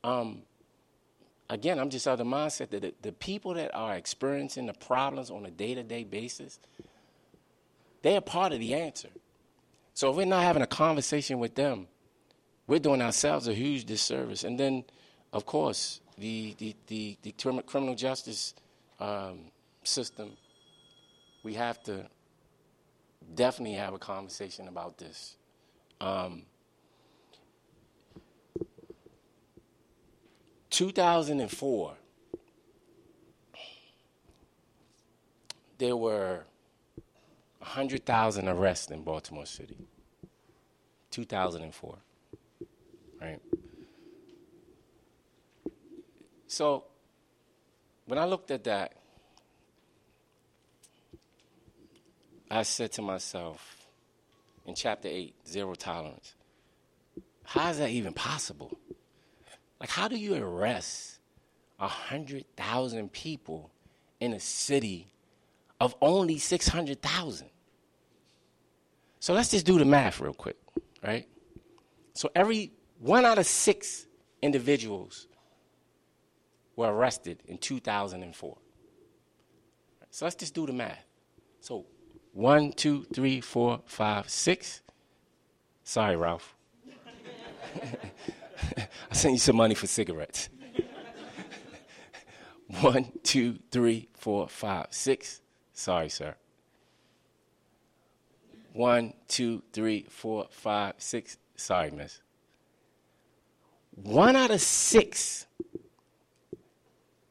[0.05, 0.42] Um,
[1.49, 4.72] again, I'm just out of the mindset that the, the people that are experiencing the
[4.74, 6.59] problems on a day to day basis,
[8.03, 9.09] they are part of the answer.
[9.94, 11.86] So if we're not having a conversation with them,
[12.66, 14.44] we're doing ourselves a huge disservice.
[14.44, 14.84] And then,
[15.32, 18.55] of course, the, the, the, the criminal justice
[19.01, 19.51] um,
[19.84, 20.32] system,
[21.42, 22.07] we have to
[23.34, 25.36] definitely have a conversation about this.
[26.01, 26.42] Um,
[30.77, 31.95] 2004,
[35.79, 36.45] there were
[37.61, 39.79] 100,000 arrests in Baltimore City.
[41.12, 41.97] 2004,
[43.22, 43.41] right?
[46.47, 46.85] So
[48.05, 48.93] when I looked at that,
[52.51, 53.87] I said to myself
[54.66, 56.35] in chapter 8, zero tolerance,
[57.45, 58.77] how is that even possible?
[59.81, 61.18] Like, how do you arrest
[61.79, 63.70] 100,000 people
[64.20, 65.12] in a city
[65.81, 67.49] of only 600,000?
[69.20, 70.57] So let's just do the math real quick,
[71.03, 71.29] right?
[72.14, 74.07] So every one out of six
[74.41, 75.27] individuals
[76.77, 78.57] were arrested in 2004.
[80.11, 81.05] So let's just do the math.
[81.61, 81.85] So
[82.33, 84.81] one, two, three, four, five, six.
[85.85, 86.55] Sorry, Ralph.
[89.17, 90.51] I sent you some money for cigarettes.
[92.83, 95.41] One, two, three, four, five, six.
[95.73, 96.35] Sorry, sir.
[98.75, 101.39] One, two, three, four, five, six.
[101.57, 102.21] Sorry, miss.
[103.95, 105.47] One out of six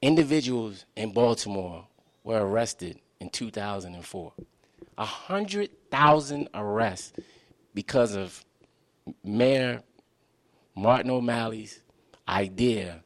[0.02, 1.86] individuals in Baltimore
[2.24, 4.34] were arrested in 2004.
[4.96, 7.14] 100,000 arrests
[7.76, 8.44] because of
[9.24, 9.84] Mayor
[10.76, 11.82] Martin O'Malley's
[12.28, 13.04] idea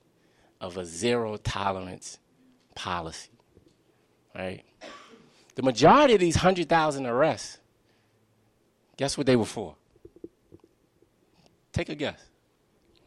[0.60, 2.18] of a zero tolerance
[2.76, 3.30] policy.
[4.36, 4.64] Right?
[5.56, 7.60] The majority of these 100,000 arrests,
[8.98, 9.76] guess what they were for?
[11.72, 12.20] Take a guess.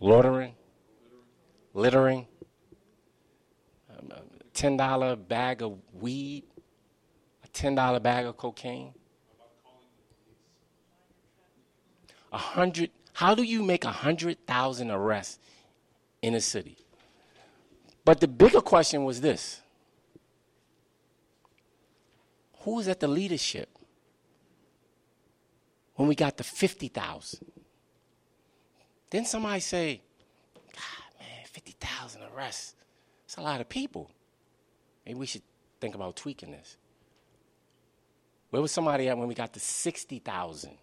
[0.00, 0.54] Loitering,
[1.74, 2.26] littering,
[3.90, 6.44] um, a $10 bag of weed,
[7.44, 8.92] a $10 bag of cocaine.
[12.32, 15.38] A hundred, how do you make a hundred thousand arrests
[16.22, 16.76] in a city?
[18.04, 19.60] But the bigger question was this
[22.60, 23.68] who was at the leadership
[25.96, 27.40] when we got to 50,000?
[29.10, 30.00] Then somebody say,
[30.72, 32.74] God, man, 50,000 arrests.
[33.24, 34.10] That's a lot of people.
[35.04, 35.42] Maybe we should
[35.80, 36.76] think about tweaking this.
[38.50, 40.78] Where was somebody at when we got to 60,000?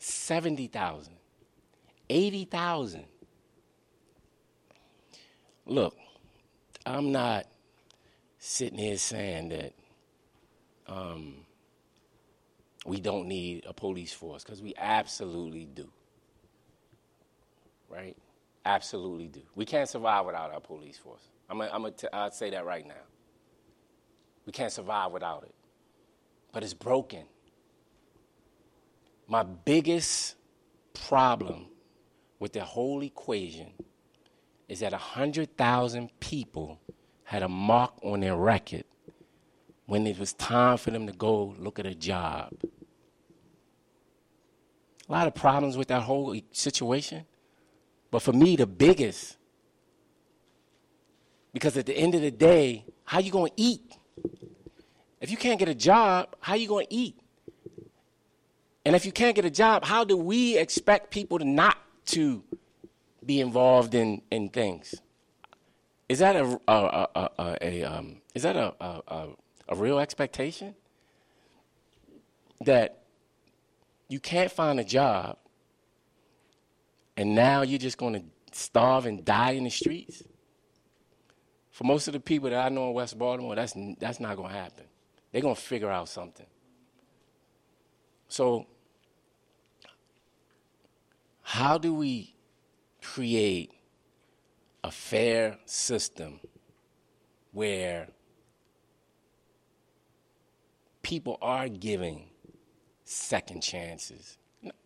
[0.00, 1.14] 70,000?
[2.08, 3.04] 80,000?
[5.66, 5.96] Look,
[6.84, 7.46] I'm not
[8.38, 9.72] sitting here saying that
[10.88, 11.34] um,
[12.86, 15.88] we don't need a police force because we absolutely do.
[17.88, 18.16] Right?
[18.64, 19.42] Absolutely do.
[19.54, 21.28] We can't survive without our police force.
[21.48, 22.94] I'm going to I'll say that right now.
[24.46, 25.54] We can't survive without it.
[26.52, 27.24] But it's broken.
[29.30, 30.34] My biggest
[30.92, 31.66] problem
[32.40, 33.68] with the whole equation
[34.68, 36.80] is that 100,000 people
[37.22, 38.82] had a mark on their record
[39.86, 42.52] when it was time for them to go look at a job.
[45.08, 47.24] A lot of problems with that whole situation.
[48.10, 49.36] But for me, the biggest,
[51.52, 53.92] because at the end of the day, how you going to eat?
[55.20, 57.16] If you can't get a job, how you going to eat?
[58.84, 61.76] And if you can't get a job, how do we expect people to not
[62.06, 62.42] to
[63.24, 64.94] be involved in, in things?
[66.08, 69.28] Is that a, a, a, a, a um, is that a, a,
[69.68, 70.74] a real expectation
[72.62, 73.02] that
[74.08, 75.36] you can't find a job
[77.16, 78.22] and now you're just going to
[78.58, 80.22] starve and die in the streets?
[81.70, 84.50] For most of the people that I know in West Baltimore, that's, that's not going
[84.50, 84.84] to happen.
[85.30, 86.46] They're going to figure out something.
[88.30, 88.66] So,
[91.42, 92.36] how do we
[93.02, 93.72] create
[94.84, 96.38] a fair system
[97.50, 98.06] where
[101.02, 102.28] people are giving
[103.02, 104.38] second chances,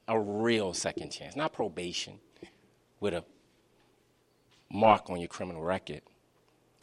[0.09, 2.19] a real second chance, not probation
[2.99, 3.23] with a
[4.73, 6.01] mark on your criminal record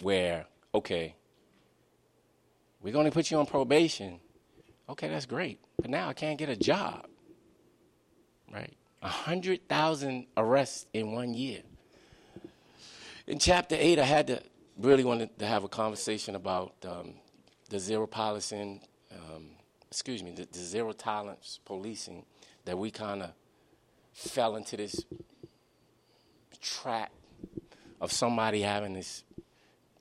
[0.04, 0.46] where,
[0.76, 1.16] okay,
[2.84, 4.20] we're going to put you on probation.
[4.92, 5.60] Okay, that's great.
[5.82, 7.08] But now I can't get a job.
[8.54, 8.74] Right?
[9.00, 11.62] 100,000 arrests in one year.
[13.26, 14.44] In chapter 8, I had to
[14.78, 17.14] really wanted to have a conversation about um,
[17.70, 18.82] the zero policy
[19.12, 19.50] um,
[19.92, 22.26] excuse me, the, the zero tolerance policing
[22.66, 23.32] that we kind of
[24.14, 25.06] fell into this
[26.62, 27.12] trap
[28.00, 29.24] of somebody having this,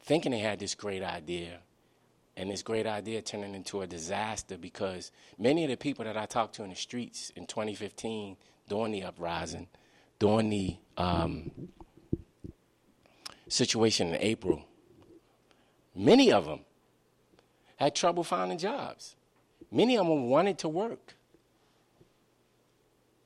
[0.05, 1.59] thinking they had this great idea,
[2.41, 6.25] and this great idea turning into a disaster because many of the people that I
[6.25, 8.35] talked to in the streets in 2015
[8.67, 9.69] during the uprising,
[10.19, 11.51] during the um,
[13.47, 14.65] situation in April,
[15.95, 16.61] many of them
[17.77, 19.17] had trouble finding jobs.
[19.71, 21.17] Many of them wanted to work.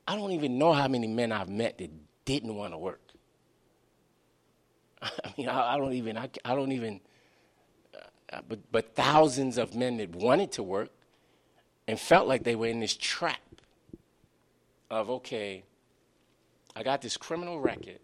[0.05, 1.89] I don't even know how many men I've met that
[2.25, 3.01] didn't want to work.
[5.01, 6.99] I mean, I, I don't even, I, I don't even,
[8.35, 10.89] Uh, but, but thousands of men that wanted to work
[11.87, 13.39] and felt like they were in this trap
[14.89, 15.63] of, okay,
[16.75, 17.99] I got this criminal record,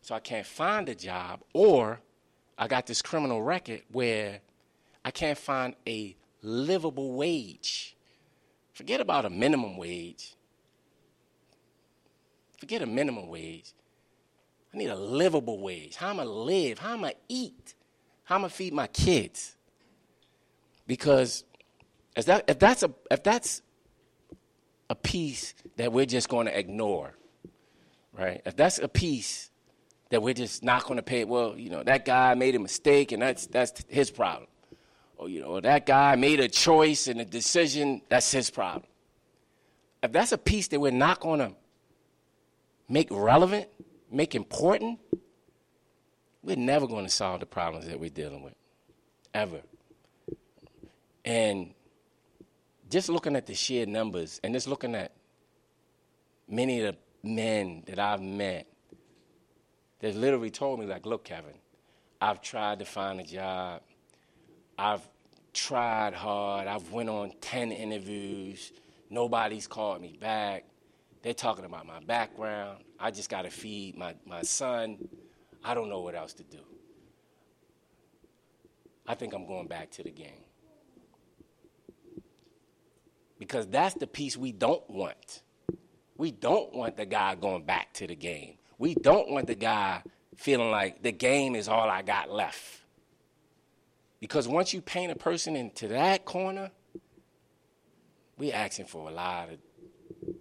[0.00, 2.00] so I can't find a job, or
[2.56, 4.40] I got this criminal record where
[5.04, 7.94] I can't find a livable wage.
[8.72, 10.34] Forget about a minimum wage.
[12.58, 13.72] Forget a minimum wage.
[14.72, 15.96] I need a livable wage.
[15.96, 16.78] How am I live?
[16.78, 17.74] How am I eat?
[18.24, 19.53] How am I feed my kids?
[20.86, 21.44] Because
[22.16, 23.62] if, that, if that's a if that's
[24.90, 27.14] a piece that we're just going to ignore,
[28.12, 28.42] right?
[28.44, 29.50] If that's a piece
[30.10, 33.12] that we're just not going to pay, well, you know, that guy made a mistake
[33.12, 34.46] and that's that's his problem.
[35.16, 38.84] Or you know, that guy made a choice and a decision, that's his problem.
[40.02, 41.52] If that's a piece that we're not going to
[42.88, 43.68] make relevant,
[44.10, 44.98] make important,
[46.42, 48.54] we're never going to solve the problems that we're dealing with.
[49.32, 49.62] Ever.
[51.24, 51.74] And
[52.90, 55.12] just looking at the sheer numbers and just looking at
[56.48, 58.66] many of the men that I've met
[60.00, 61.54] that literally told me, like, look, Kevin,
[62.20, 63.80] I've tried to find a job.
[64.78, 65.00] I've
[65.54, 66.66] tried hard.
[66.66, 68.72] I've went on 10 interviews.
[69.08, 70.64] Nobody's called me back.
[71.22, 72.84] They're talking about my background.
[73.00, 75.08] I just got to feed my, my son.
[75.64, 76.58] I don't know what else to do.
[79.06, 80.43] I think I'm going back to the game.
[83.44, 85.42] Because that's the piece we don't want.
[86.16, 88.54] We don't want the guy going back to the game.
[88.78, 90.02] We don't want the guy
[90.34, 92.80] feeling like the game is all I got left.
[94.18, 96.70] Because once you paint a person into that corner,
[98.38, 100.34] we're asking for a lot of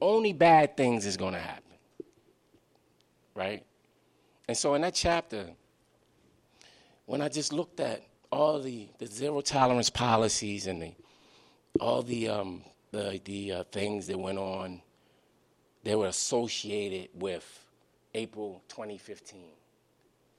[0.00, 1.64] only bad things is going to happen.
[3.34, 3.64] Right?
[4.46, 5.50] And so in that chapter,
[7.06, 10.92] when I just looked at all the, the zero tolerance policies and the,
[11.80, 14.82] all the, um, the, the uh, things that went on,
[15.84, 17.64] they were associated with
[18.14, 19.50] April 2015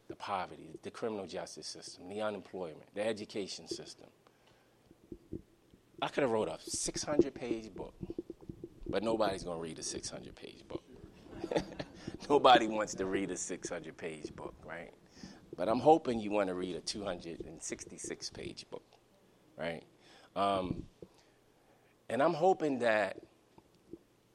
[0.07, 4.07] the poverty, the criminal justice system, the unemployment, the education system.
[6.01, 7.93] I could have wrote a 600 page book,
[8.88, 10.83] but nobody's going to read a 600 page book.
[12.29, 14.91] Nobody wants to read a 600 page book, right?
[15.55, 18.83] But I'm hoping you want to read a 266 page book,
[19.57, 19.83] right?
[20.35, 20.83] Um,
[22.09, 23.17] and I'm hoping that,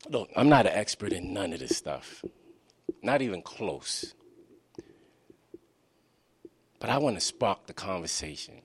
[0.09, 2.25] look, I'm not an expert in none of this stuff,
[3.03, 4.15] not even close.
[6.79, 8.61] But I want to spark the conversation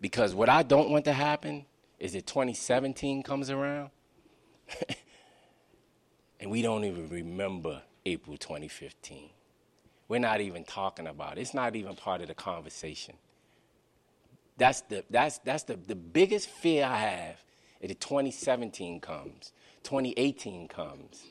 [0.00, 1.64] because what I don't want to happen
[1.98, 3.90] is that 2017 comes around
[6.40, 9.30] and we don't even remember April 2015.
[10.08, 11.40] We're not even talking about it.
[11.40, 13.14] It's not even part of the conversation.
[14.58, 17.43] That's the, that's, that's the, the biggest fear I have
[17.88, 21.22] that 2017 comes, 2018 comes,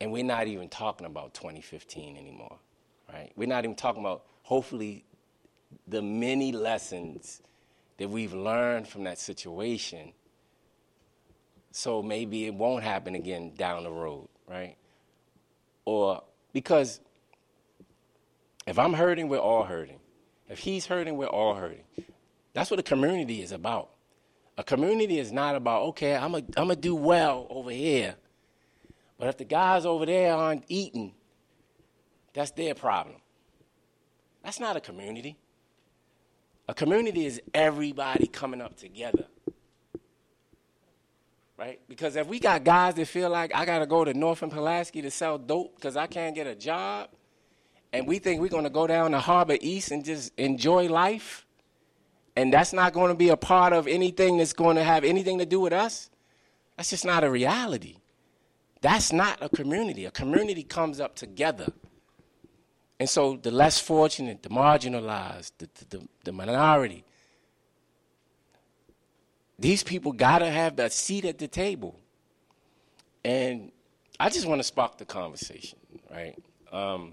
[0.00, 2.58] and we're not even talking about 2015 anymore,
[3.12, 3.32] right?
[3.36, 5.04] We're not even talking about hopefully
[5.88, 7.40] the many lessons
[7.98, 10.12] that we've learned from that situation
[11.74, 14.76] so maybe it won't happen again down the road, right?
[15.84, 17.00] Or because
[18.64, 19.98] if I'm hurting, we're all hurting.
[20.48, 21.82] If he's hurting, we're all hurting.
[22.52, 23.90] That's what a community is about.
[24.56, 28.14] A community is not about, okay, I'm going to do well over here.
[29.18, 31.12] But if the guys over there aren't eating,
[32.32, 33.16] that's their problem.
[34.44, 35.36] That's not a community.
[36.68, 39.26] A community is everybody coming up together.
[41.56, 41.80] Right?
[41.88, 44.50] Because if we got guys that feel like I got to go to North and
[44.50, 47.10] Pulaski to sell dope because I can't get a job,
[47.92, 51.43] and we think we're going to go down to Harbor East and just enjoy life,
[52.36, 55.38] and that's not going to be a part of anything that's going to have anything
[55.38, 56.10] to do with us,
[56.76, 57.96] that's just not a reality.
[58.80, 60.04] That's not a community.
[60.04, 61.72] A community comes up together.
[63.00, 67.04] And so the less fortunate, the marginalized, the, the, the minority,
[69.58, 71.98] these people got to have that seat at the table.
[73.24, 73.72] And
[74.18, 75.78] I just want to spark the conversation,
[76.10, 76.36] right?
[76.72, 77.12] Um,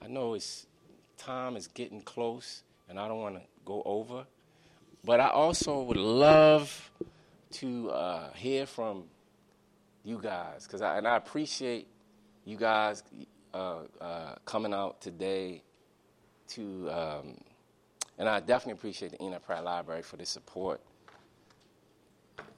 [0.00, 0.66] I know it's
[1.18, 4.24] time is getting close, and I don't want to go over,
[5.04, 6.90] but I also would love
[7.52, 9.04] to uh, hear from
[10.04, 11.86] you guys, because I, and I appreciate
[12.44, 13.02] you guys
[13.54, 15.62] uh, uh, coming out today
[16.48, 17.36] to, um,
[18.18, 20.80] and I definitely appreciate the Enoch Pratt Library for the support.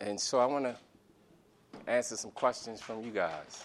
[0.00, 0.76] And so I want to
[1.86, 3.64] answer some questions from you guys.